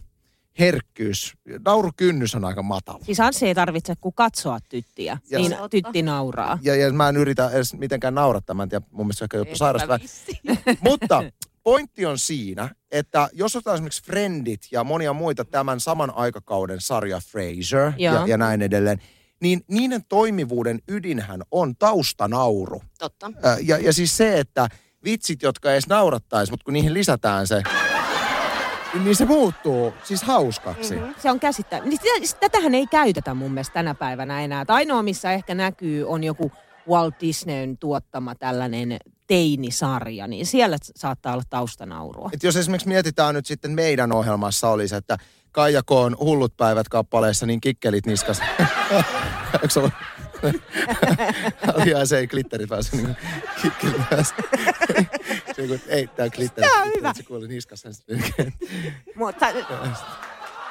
herkkyys, 0.59 1.33
naurukynnys 1.65 2.35
on 2.35 2.45
aika 2.45 2.61
matala. 2.61 2.99
Siis 3.03 3.19
Anssi 3.19 3.47
ei 3.47 3.55
tarvitse 3.55 3.93
kuin 4.01 4.15
katsoa 4.15 4.59
tyttiä, 4.69 5.17
Ja 5.29 5.39
niin 5.39 5.51
se- 5.51 5.57
tytti 5.69 6.01
nauraa. 6.01 6.59
Ja, 6.61 6.75
ja 6.75 6.93
mä 6.93 7.09
en 7.09 7.17
yritä 7.17 7.49
edes 7.49 7.73
mitenkään 7.73 8.15
naurattaa, 8.15 8.53
mä 8.53 8.63
en 8.63 8.69
tiedä, 8.69 8.85
mun 8.91 9.05
mielestä 9.05 9.25
ehkä 9.25 9.37
joku 9.37 9.55
sairasta. 9.55 9.93
Eipä 9.93 10.03
vissiin. 10.03 10.39
Mutta 10.89 11.23
pointti 11.63 12.05
on 12.05 12.19
siinä, 12.19 12.69
että 12.91 13.29
jos 13.33 13.55
otetaan 13.55 13.75
esimerkiksi 13.75 14.03
Friendit 14.03 14.61
ja 14.71 14.83
monia 14.83 15.13
muita 15.13 15.45
tämän 15.45 15.79
saman 15.79 16.13
aikakauden 16.15 16.81
sarja 16.81 17.19
Frasier 17.19 17.91
ja, 17.97 18.23
ja 18.27 18.37
näin 18.37 18.61
edelleen, 18.61 19.01
niin 19.41 19.61
niiden 19.67 20.05
toimivuuden 20.09 20.79
ydinhän 20.87 21.41
on 21.51 21.75
taustanauru. 21.75 22.81
Totta. 22.99 23.31
Ja, 23.63 23.77
ja 23.77 23.93
siis 23.93 24.17
se, 24.17 24.39
että 24.39 24.67
vitsit, 25.03 25.41
jotka 25.41 25.69
ei 25.69 25.73
edes 25.73 25.87
naurattaisi, 25.87 26.51
mutta 26.51 26.63
kun 26.63 26.73
niihin 26.73 26.93
lisätään 26.93 27.47
se, 27.47 27.63
niin 29.03 29.15
se 29.15 29.25
muuttuu 29.25 29.93
siis 30.03 30.23
hauskaksi. 30.23 30.95
Mm-hmm. 30.95 31.15
Se 31.17 31.31
on 31.31 31.39
käsittää. 31.39 31.79
Niin 31.79 31.99
Tätähän 32.39 32.75
ei 32.75 32.87
käytetä 32.87 33.33
mun 33.33 33.51
mielestä 33.51 33.73
tänä 33.73 33.95
päivänä 33.95 34.41
enää. 34.41 34.65
Tai 34.65 34.75
ainoa, 34.75 35.03
missä 35.03 35.31
ehkä 35.31 35.55
näkyy, 35.55 36.07
on 36.07 36.23
joku 36.23 36.51
Walt 36.89 37.15
Disneyn 37.21 37.77
tuottama 37.77 38.35
tällainen 38.35 38.97
teinisarja, 39.27 40.27
niin 40.27 40.45
siellä 40.45 40.77
saattaa 40.95 41.33
olla 41.33 41.43
taustanaurua. 41.49 42.29
Et 42.33 42.43
jos 42.43 42.55
esimerkiksi 42.55 42.87
mietitään 42.87 43.35
nyt 43.35 43.45
sitten 43.45 43.71
meidän 43.71 44.11
ohjelmassa 44.11 44.69
olisi, 44.69 44.95
että 44.95 45.17
Kaija 45.51 45.81
Koon 45.85 46.17
hullut 46.19 46.57
päivät 46.57 46.89
kappaleessa, 46.89 47.45
niin 47.45 47.61
kikkelit 47.61 48.05
niskas. 48.05 48.41
Eikö 49.53 49.69
se 49.69 49.79
ollut? 49.79 49.93
Oli 51.73 51.89
ihan 51.89 52.07
se 52.07 52.17
ei 52.17 52.27
glitterit 52.27 52.69
pääse 52.69 52.95
niin 52.95 53.15
kikkelit 53.61 54.01
pääse. 54.09 54.33
Niin 55.57 55.67
kuin, 55.67 55.81
ei, 55.87 56.07
tää 56.07 56.23
on 56.23 56.31
glitteri. 56.35 56.67
Tää 56.69 56.81
on 56.83 56.91
hyvä. 56.97 57.13
Se 57.13 57.23
kuuli 57.23 57.47
niskassa. 57.47 57.93
sitten. 57.93 58.23
Mutta, 59.15 59.47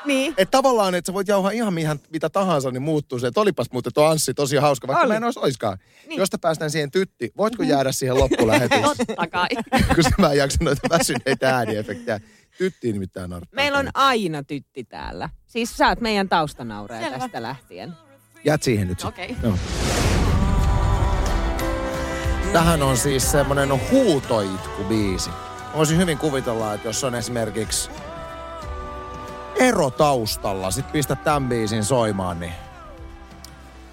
niin. 0.05 0.35
Et 0.37 0.51
tavallaan, 0.51 0.95
että 0.95 1.09
sä 1.09 1.15
voit 1.15 1.29
jauhaa 1.29 1.51
ihan 1.51 1.75
mihän, 1.75 1.99
mitä 2.13 2.31
tahansa, 2.31 2.71
niin 2.71 2.83
muuttuu 2.83 3.19
se, 3.19 3.27
että 3.27 3.41
olipas 3.41 3.67
muuten 3.73 3.93
tuo 3.95 4.05
Anssi 4.05 4.35
tosi 4.35 4.57
hauska, 4.57 4.87
vaikka 4.87 5.05
Oli. 5.05 5.09
mä 5.09 5.17
en 5.17 5.25
olisi 5.25 5.41
oiskaan. 5.41 5.79
Niin. 5.79 6.09
Niin. 6.09 6.19
Josta 6.19 6.39
päästään 6.39 6.71
siihen 6.71 6.91
tytti, 6.91 7.33
voitko 7.37 7.63
jäädä 7.63 7.93
siihen 7.93 8.19
loppulähetykseen? 8.19 8.97
Totta 9.07 9.27
kai. 9.27 9.49
kun 9.95 10.05
mä 10.19 10.31
en 10.31 10.39
jaksa 10.39 10.65
noita 10.65 10.89
väsyneitä 10.91 11.57
ääniefektejä. 11.57 12.21
Tyttiin 12.59 12.93
nimittäin 12.93 13.31
narttaa. 13.31 13.57
Meillä 13.57 13.79
on 13.79 13.89
aina 13.95 14.43
tytti 14.43 14.85
täällä. 14.85 15.29
Siis 15.47 15.77
sä 15.77 15.89
oot 15.89 16.01
meidän 16.01 16.29
taustanaureja 16.29 17.03
Selvä. 17.03 17.19
tästä 17.19 17.43
lähtien. 17.43 17.93
Jät 18.45 18.63
siihen 18.63 18.89
nyt 18.89 19.05
Okei. 19.05 19.29
sitten. 19.29 19.49
Joo. 19.51 19.59
Tähän 22.53 22.83
on 22.83 22.97
siis 22.97 23.31
semmonen 23.31 23.69
huutoitku-biisi. 23.91 25.31
Voisin 25.77 25.99
hyvin 25.99 26.19
kuvitella, 26.19 26.75
että 26.75 26.89
jos 26.89 27.05
on 27.05 27.15
esimerkiksi 27.15 27.91
ero 29.55 29.91
taustalla, 29.91 30.71
sit 30.71 30.93
pistä 30.93 31.17
tämän 31.17 31.49
biisin 31.49 31.85
soimaan, 31.85 32.41
niin 32.41 32.53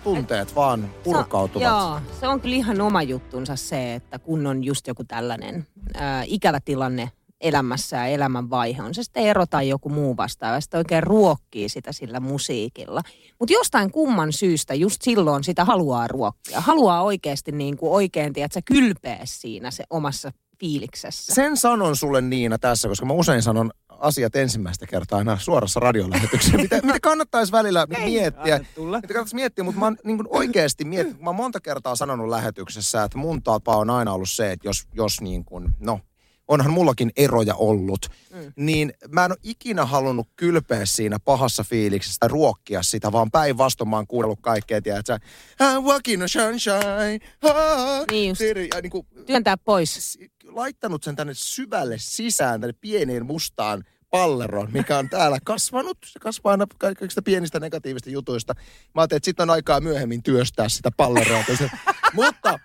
tunteet 0.03 0.55
vaan 0.55 0.89
purkautuvat. 1.03 1.67
Se, 1.67 1.69
joo, 1.69 1.99
se 2.19 2.27
on 2.27 2.41
kyllä 2.41 2.55
ihan 2.55 2.81
oma 2.81 3.03
juttunsa 3.03 3.55
se, 3.55 3.95
että 3.95 4.19
kun 4.19 4.47
on 4.47 4.63
just 4.63 4.87
joku 4.87 5.03
tällainen 5.03 5.67
ää, 5.95 6.23
ikävä 6.27 6.59
tilanne 6.59 7.11
elämässä 7.41 7.95
ja 7.97 8.05
elämänvaihe, 8.05 8.83
on 8.83 8.93
se 8.93 9.03
sitten 9.03 9.23
ero 9.23 9.45
tai 9.45 9.69
joku 9.69 9.89
muu 9.89 10.17
vastaava, 10.17 10.55
ja 10.55 10.61
sitten 10.61 10.77
oikein 10.77 11.03
ruokkii 11.03 11.69
sitä 11.69 11.91
sillä 11.91 12.19
musiikilla. 12.19 13.01
Mutta 13.39 13.53
jostain 13.53 13.91
kumman 13.91 14.33
syystä 14.33 14.73
just 14.73 15.01
silloin 15.01 15.43
sitä 15.43 15.65
haluaa 15.65 16.07
ruokkia. 16.07 16.61
Haluaa 16.61 17.01
oikeasti 17.01 17.51
niin 17.51 17.77
kuin 17.77 17.91
oikein, 17.91 18.33
tiedätkö, 18.33 18.61
kylpeä 18.65 19.21
siinä 19.23 19.71
se 19.71 19.83
omassa 19.89 20.31
fiiliksessä. 20.59 21.35
Sen 21.35 21.57
sanon 21.57 21.95
sulle 21.95 22.21
Niina 22.21 22.57
tässä, 22.57 22.87
koska 22.87 23.05
mä 23.05 23.13
usein 23.13 23.41
sanon 23.41 23.71
asiat 23.89 24.35
ensimmäistä 24.35 24.85
kertaa 24.85 25.19
aina 25.19 25.37
suorassa 25.39 25.79
radiolähetyksessä. 25.79 26.57
mitä, 26.67 26.79
mitä 26.83 26.99
kannattaisi 26.99 27.51
välillä 27.51 27.85
miettiä. 27.85 28.55
anna 28.55 28.67
tulla. 28.75 28.97
Mitä 28.97 29.07
kannattaisi 29.07 29.35
miettiä, 29.35 29.63
mutta 29.63 29.79
mä 29.79 29.85
oon 29.85 29.97
niin 30.03 30.17
kuin 30.17 30.27
oikeasti 30.29 30.85
miettinyt, 30.85 31.21
mä 31.21 31.29
oon 31.29 31.35
monta 31.35 31.59
kertaa 31.59 31.95
sanonut 31.95 32.29
lähetyksessä, 32.29 33.03
että 33.03 33.17
mun 33.17 33.43
tapa 33.43 33.75
on 33.75 33.89
aina 33.89 34.13
ollut 34.13 34.29
se, 34.29 34.51
että 34.51 34.67
jos, 34.67 34.87
jos 34.93 35.21
niin 35.21 35.45
kuin, 35.45 35.69
no, 35.79 35.99
onhan 36.47 36.71
mullakin 36.73 37.11
eroja 37.17 37.55
ollut, 37.55 38.09
mm. 38.33 38.53
niin 38.55 38.93
mä 39.09 39.25
en 39.25 39.31
ole 39.31 39.39
ikinä 39.43 39.85
halunnut 39.85 40.27
kylpeä 40.35 40.85
siinä 40.85 41.19
pahassa 41.19 41.63
fiiliksessä 41.63 42.27
ruokkia 42.27 42.83
sitä, 42.83 43.11
vaan 43.11 43.31
päinvastoin 43.31 43.89
mä 43.89 43.95
oon 43.95 44.07
kuunnellut 44.07 44.39
kaikkea, 44.41 44.81
tiedätkö, 44.81 45.19
I'm 45.63 45.83
walking 45.83 46.21
on 46.23 46.29
sunshine, 46.29 47.19
ah, 47.41 48.05
Niin 48.11 48.29
just. 48.29 48.41
ja 48.75 48.81
niin 48.81 48.91
kuin, 48.91 49.07
Työntää 49.25 49.57
pois. 49.57 50.19
laittanut 50.43 51.03
sen 51.03 51.15
tänne 51.15 51.33
syvälle 51.35 51.95
sisään, 51.99 52.61
tänne 52.61 52.73
pieneen 52.81 53.25
mustaan 53.25 53.83
palleroon, 54.09 54.71
mikä 54.71 54.97
on 54.97 55.09
täällä 55.09 55.37
kasvanut. 55.45 55.97
Se 56.05 56.19
kasvaa 56.19 56.51
aina 56.51 56.65
ka- 56.77 56.95
kaikista 56.95 57.21
pienistä 57.21 57.59
negatiivista 57.59 58.09
jutuista. 58.09 58.53
Mä 58.95 59.01
ajattelin, 59.01 59.17
että 59.17 59.25
sitten 59.25 59.43
on 59.43 59.49
aikaa 59.49 59.81
myöhemmin 59.81 60.23
työstää 60.23 60.69
sitä 60.69 60.91
palleroa. 60.97 61.43
Mutta 62.13 62.59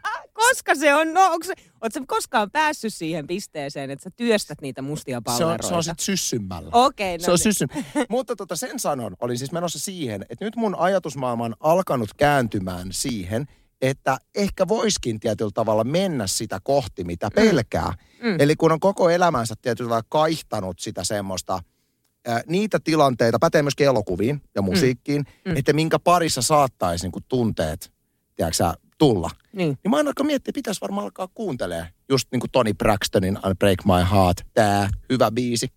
Koska 0.49 0.75
se 0.75 0.95
on, 0.95 1.15
no 1.15 1.27
onko 1.33 1.47
se, 1.47 1.53
ootko 1.81 2.01
koskaan 2.07 2.51
päässyt 2.51 2.95
siihen 2.95 3.27
pisteeseen, 3.27 3.91
että 3.91 4.03
sä 4.03 4.11
työstät 4.17 4.61
niitä 4.61 4.83
mustia 4.83 5.15
se 5.15 5.17
on, 5.17 5.23
palleroita? 5.25 5.69
se 5.69 5.75
on 5.75 5.85
sitten 5.85 6.05
syssymällä. 6.05 6.71
Okei, 6.73 7.19
no 7.19 7.25
Se 7.25 7.31
on 7.31 7.35
niin. 7.35 7.43
syssyn. 7.43 7.69
Mutta 8.09 8.37
tota 8.37 8.57
sen 8.57 8.79
sanon, 8.79 9.17
olin 9.21 9.39
siis 9.39 9.53
menossa 9.53 9.79
siihen, 9.79 10.27
että 10.29 10.45
nyt 10.45 10.57
mun 10.57 10.75
ajatusmaailma 10.79 11.45
on 11.45 11.57
alkanut 11.61 12.15
kääntymään 12.17 12.89
siihen, 12.91 13.47
että 13.83 14.19
ehkä 14.35 14.69
voiskin 14.69 15.21
tietyllä 15.21 15.51
tavalla 15.55 15.85
mennä 15.85 16.27
sitä 16.27 16.61
kohti, 16.63 17.05
mitä 17.05 17.31
pelkää. 17.35 17.93
Mm. 18.23 18.37
Eli 18.39 18.57
kun 18.57 18.73
on 18.73 18.81
koko 18.81 19.11
elämänsä 19.11 19.55
tietyllä 19.63 19.89
tavalla 19.89 20.07
kaihtanut 20.09 20.79
sitä 20.79 21.05
semmoista, 21.05 21.63
ää, 22.27 22.41
niitä 22.47 22.79
tilanteita, 22.85 23.39
pätee 23.39 23.63
myöskin 23.63 23.87
elokuviin 23.87 24.43
ja 24.55 24.63
musiikkiin, 24.63 25.25
Mm. 25.45 25.57
että 25.57 25.73
minkä 25.73 25.99
parissa 25.99 26.43
saattaisi 26.43 27.09
niin 27.09 27.25
tunteet, 27.29 27.93
tiedätkö 28.37 28.73
tulla. 28.99 29.31
Niin. 29.53 29.79
Niin 29.85 29.91
mä 29.91 29.97
aina 29.97 30.09
alkaa 30.09 30.27
miettiä, 30.27 30.53
pitäisi 30.55 30.81
varmaan 30.81 31.05
alkaa 31.05 31.29
kuuntelemaan 31.35 31.89
just 32.09 32.29
niin 32.33 32.41
kuin 32.41 32.51
Tony 32.51 32.75
Braxtonin 32.75 33.39
I 33.51 33.55
Break 33.59 33.79
My 33.85 34.11
Heart, 34.13 34.37
tää 34.55 34.91
hyvä 35.11 35.31
biisi. 35.31 35.69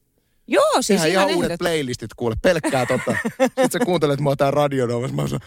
Joo, 0.47 0.71
siis 0.73 0.87
Sehän 0.87 1.09
ihan 1.09 1.29
ihan 1.29 1.37
uudet 1.37 1.57
playlistit 1.59 2.13
kuule, 2.13 2.35
pelkkää 2.41 2.85
tota. 2.85 3.17
Sitten 3.41 3.71
sä 3.71 3.79
kuuntelet 3.79 4.19
mua 4.19 4.35
tää 4.35 4.51
radionovassa, 4.51 5.15
mä 5.15 5.27
se, 5.27 5.37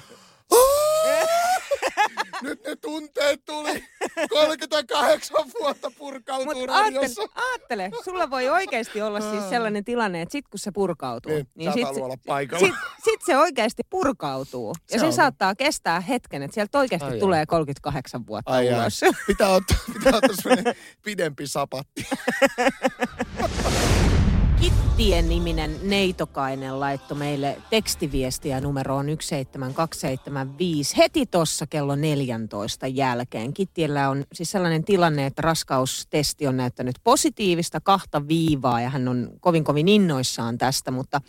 nyt 2.43 2.65
ne 2.67 2.77
tunteet 2.77 3.45
tuli. 3.45 3.85
38 4.31 5.37
vuotta 5.61 5.91
purkautuu 5.99 6.45
Mutta 6.55 6.67
radiossa. 6.67 7.23
aattele, 7.23 7.45
aattele, 7.51 7.91
sulla 8.05 8.31
voi 8.31 8.49
oikeasti 8.49 9.03
olla 9.03 9.21
siis 9.21 9.51
sellainen 9.51 9.85
tilanne, 9.85 10.23
että 10.23 10.33
sit 10.33 10.49
kun 10.49 10.59
se 10.59 10.71
purkautuu, 10.73 11.33
Niin, 11.33 11.49
niin 11.55 11.73
sit, 11.73 11.81
se- 11.81 11.85
halua 11.87 12.05
olla 12.05 12.17
paikalla. 12.27 12.67
sit, 12.67 12.75
sit 13.05 13.21
se 13.27 13.39
oikeasti 13.39 13.83
purkautuu. 13.91 14.75
Ja 14.91 14.99
Se 14.99 15.01
se, 15.01 15.07
on. 15.07 15.13
saattaa 15.13 15.55
kestää 15.55 16.01
hetken, 16.01 16.43
että 16.43 16.55
sieltä 16.55 16.79
oikeasti 16.79 17.09
Ai 17.09 17.19
tulee 17.19 17.47
38 17.47 18.27
vuotta 18.27 18.51
Ai 18.53 18.67
jaa. 18.67 18.81
ulos. 18.83 19.01
Pitää 19.27 19.49
ottaa, 19.49 19.77
pitää 19.93 20.13
ottaa 20.17 20.73
pidempi 21.05 21.47
sapatti. 21.47 22.07
Kittien 24.61 25.29
niminen 25.29 25.77
Neitokainen 25.83 26.81
laittoi 26.81 27.19
meille 27.19 27.57
tekstiviestiä 27.71 28.61
numeroon 28.61 29.07
17275 29.07 30.97
heti 30.97 31.27
tuossa 31.27 31.67
kello 31.67 31.97
14 31.97 32.87
jälkeen. 32.87 33.55
Kittiellä 33.55 34.11
on 34.11 34.25
siis 34.33 34.51
sellainen 34.51 34.85
tilanne, 34.85 35.27
että 35.27 35.43
raskaustesti 35.43 36.47
on 36.47 36.57
näyttänyt 36.57 36.97
positiivista 37.05 37.81
kahta 37.81 38.29
viivaa 38.29 38.81
ja 38.81 38.91
hän 38.91 39.09
on 39.09 39.31
kovin 39.41 39.65
kovin 39.65 39.89
innoissaan 39.89 40.59
tästä, 40.59 40.91
mutta 40.91 41.21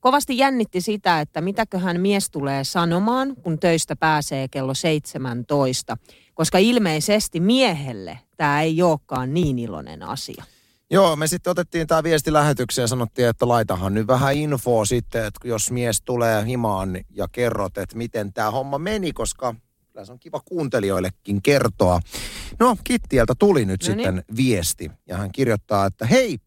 kovasti 0.00 0.38
jännitti 0.38 0.80
sitä, 0.80 1.20
että 1.20 1.40
mitäköhän 1.40 2.00
mies 2.00 2.30
tulee 2.30 2.64
sanomaan, 2.64 3.36
kun 3.42 3.58
töistä 3.58 3.96
pääsee 3.96 4.48
kello 4.48 4.74
17, 4.74 5.96
koska 6.34 6.58
ilmeisesti 6.58 7.40
miehelle 7.40 8.18
tämä 8.36 8.62
ei 8.62 8.82
olekaan 8.82 9.34
niin 9.34 9.58
iloinen 9.58 10.02
asia. 10.02 10.44
Joo, 10.90 11.16
me 11.16 11.26
sitten 11.26 11.50
otettiin 11.50 11.86
tämä 11.86 12.02
viesti 12.02 12.32
lähetykseen 12.32 12.82
ja 12.82 12.88
sanottiin, 12.88 13.28
että 13.28 13.48
laitahan 13.48 13.94
nyt 13.94 14.06
vähän 14.06 14.34
infoa 14.34 14.84
sitten, 14.84 15.24
että 15.24 15.48
jos 15.48 15.70
mies 15.70 16.02
tulee 16.02 16.46
himaan 16.46 17.00
ja 17.10 17.28
kerrot, 17.32 17.78
että 17.78 17.96
miten 17.96 18.32
tämä 18.32 18.50
homma 18.50 18.78
meni, 18.78 19.12
koska 19.12 19.54
kyllä 19.92 20.04
se 20.04 20.12
on 20.12 20.18
kiva 20.18 20.40
kuuntelijoillekin 20.44 21.42
kertoa. 21.42 22.00
No, 22.58 22.76
Kittieltä 22.84 23.34
tuli 23.38 23.64
nyt 23.64 23.82
No 23.88 23.94
niin. 23.94 23.98
sitten 23.98 24.24
viesti 24.36 24.90
ja 25.06 25.16
hän 25.16 25.32
kirjoittaa, 25.32 25.86
että 25.86 26.06
hei, 26.06 26.38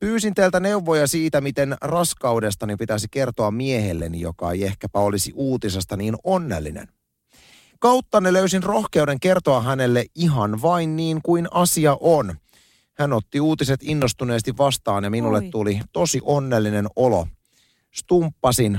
pyysin 0.00 0.34
teiltä 0.34 0.60
neuvoja 0.60 1.06
siitä, 1.06 1.40
miten 1.40 1.76
raskaudestani 1.80 2.76
pitäisi 2.76 3.06
kertoa 3.10 3.50
miehelleni, 3.50 4.20
joka 4.20 4.52
ei 4.52 4.64
ehkäpä 4.64 4.98
olisi 4.98 5.32
uutisesta 5.34 5.96
niin 5.96 6.16
onnellinen. 6.24 6.88
Kauttanne 7.78 8.32
löysin 8.32 8.62
rohkeuden 8.62 9.20
kertoa 9.20 9.62
hänelle 9.62 10.04
ihan 10.14 10.62
vain 10.62 10.96
niin 10.96 11.20
kuin 11.22 11.48
asia 11.50 11.96
on. 12.00 12.34
Hän 13.00 13.12
otti 13.12 13.40
uutiset 13.40 13.80
innostuneesti 13.82 14.56
vastaan 14.58 15.04
ja 15.04 15.10
minulle 15.10 15.38
Oi. 15.38 15.50
tuli 15.50 15.80
tosi 15.92 16.20
onnellinen 16.22 16.86
olo. 16.96 17.26
Stumppasin, 17.90 18.78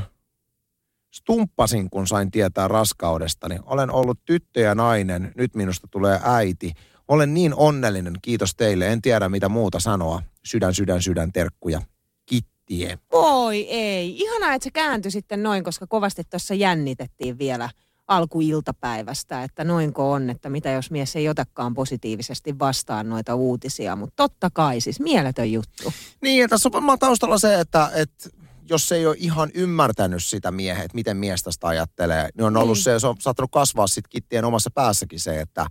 stumppasin 1.11 1.89
kun 1.89 2.07
sain 2.07 2.31
tietää 2.31 2.67
raskaudestani. 2.67 3.59
Olen 3.65 3.91
ollut 3.91 4.19
tyttö 4.25 4.59
ja 4.59 4.75
nainen, 4.75 5.31
nyt 5.35 5.55
minusta 5.55 5.87
tulee 5.91 6.19
äiti. 6.23 6.73
Olen 7.07 7.33
niin 7.33 7.55
onnellinen, 7.55 8.13
kiitos 8.21 8.55
teille. 8.55 8.87
En 8.87 9.01
tiedä 9.01 9.29
mitä 9.29 9.49
muuta 9.49 9.79
sanoa. 9.79 10.21
Sydän, 10.45 10.73
sydän, 10.73 11.01
sydän, 11.01 11.31
terkkuja. 11.31 11.81
Kittie. 12.25 12.99
Oi 13.11 13.67
ei. 13.69 14.19
Ihanaa, 14.19 14.53
että 14.53 14.63
se 14.63 14.71
kääntyi 14.71 15.11
sitten 15.11 15.43
noin, 15.43 15.63
koska 15.63 15.87
kovasti 15.87 16.23
tuossa 16.23 16.53
jännitettiin 16.53 17.37
vielä 17.37 17.69
alkuiltapäivästä, 18.11 19.43
että 19.43 19.63
noinko 19.63 20.11
on, 20.11 20.29
että 20.29 20.49
mitä 20.49 20.69
jos 20.69 20.91
mies 20.91 21.15
ei 21.15 21.29
otakaan 21.29 21.73
positiivisesti 21.73 22.59
vastaan 22.59 23.09
noita 23.09 23.35
uutisia. 23.35 23.95
Mutta 23.95 24.13
totta 24.15 24.49
kai, 24.53 24.81
siis 24.81 24.99
mieletön 24.99 25.51
juttu. 25.51 25.93
Niin, 26.21 26.41
ja 26.41 26.47
tässä 26.47 26.69
on 26.69 26.73
varmaan 26.73 26.99
taustalla 26.99 27.37
se, 27.37 27.59
että, 27.59 27.91
että 27.95 28.29
jos 28.69 28.91
ei 28.91 29.05
ole 29.07 29.15
ihan 29.19 29.49
ymmärtänyt 29.53 30.23
sitä 30.23 30.51
miehet, 30.51 30.85
että 30.85 30.95
miten 30.95 31.17
mies 31.17 31.43
tästä 31.43 31.67
ajattelee, 31.67 32.29
niin 32.37 32.45
on 32.45 32.57
ollut 32.57 32.77
Niin. 32.77 32.83
se, 32.83 32.99
se 32.99 33.07
on 33.07 33.15
saattanut 33.19 33.51
kasvaa 33.51 33.87
sitten 33.87 34.09
kittien 34.09 34.45
omassa 34.45 34.69
päässäkin 34.71 35.19
se, 35.19 35.41
että 35.41 35.65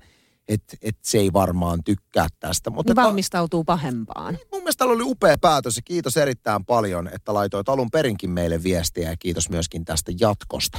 et, 0.48 0.62
et 0.82 0.96
se 1.02 1.18
ei 1.18 1.32
varmaan 1.32 1.84
tykkää 1.84 2.26
tästä. 2.40 2.70
Mutta 2.70 2.90
Niin 2.90 2.96
ta- 2.96 3.02
valmistautuu 3.02 3.64
pahempaan. 3.64 4.38
mun 4.52 4.60
mielestä 4.60 4.84
oli 4.84 5.02
upea 5.02 5.38
päätös 5.40 5.76
ja 5.76 5.82
kiitos 5.84 6.16
erittäin 6.16 6.64
paljon, 6.64 7.08
että 7.14 7.34
laitoit 7.34 7.68
alun 7.68 7.90
perinkin 7.90 8.30
meille 8.30 8.62
viestiä 8.62 9.10
ja 9.10 9.16
kiitos 9.16 9.50
myöskin 9.50 9.84
tästä 9.84 10.12
jatkosta. 10.20 10.78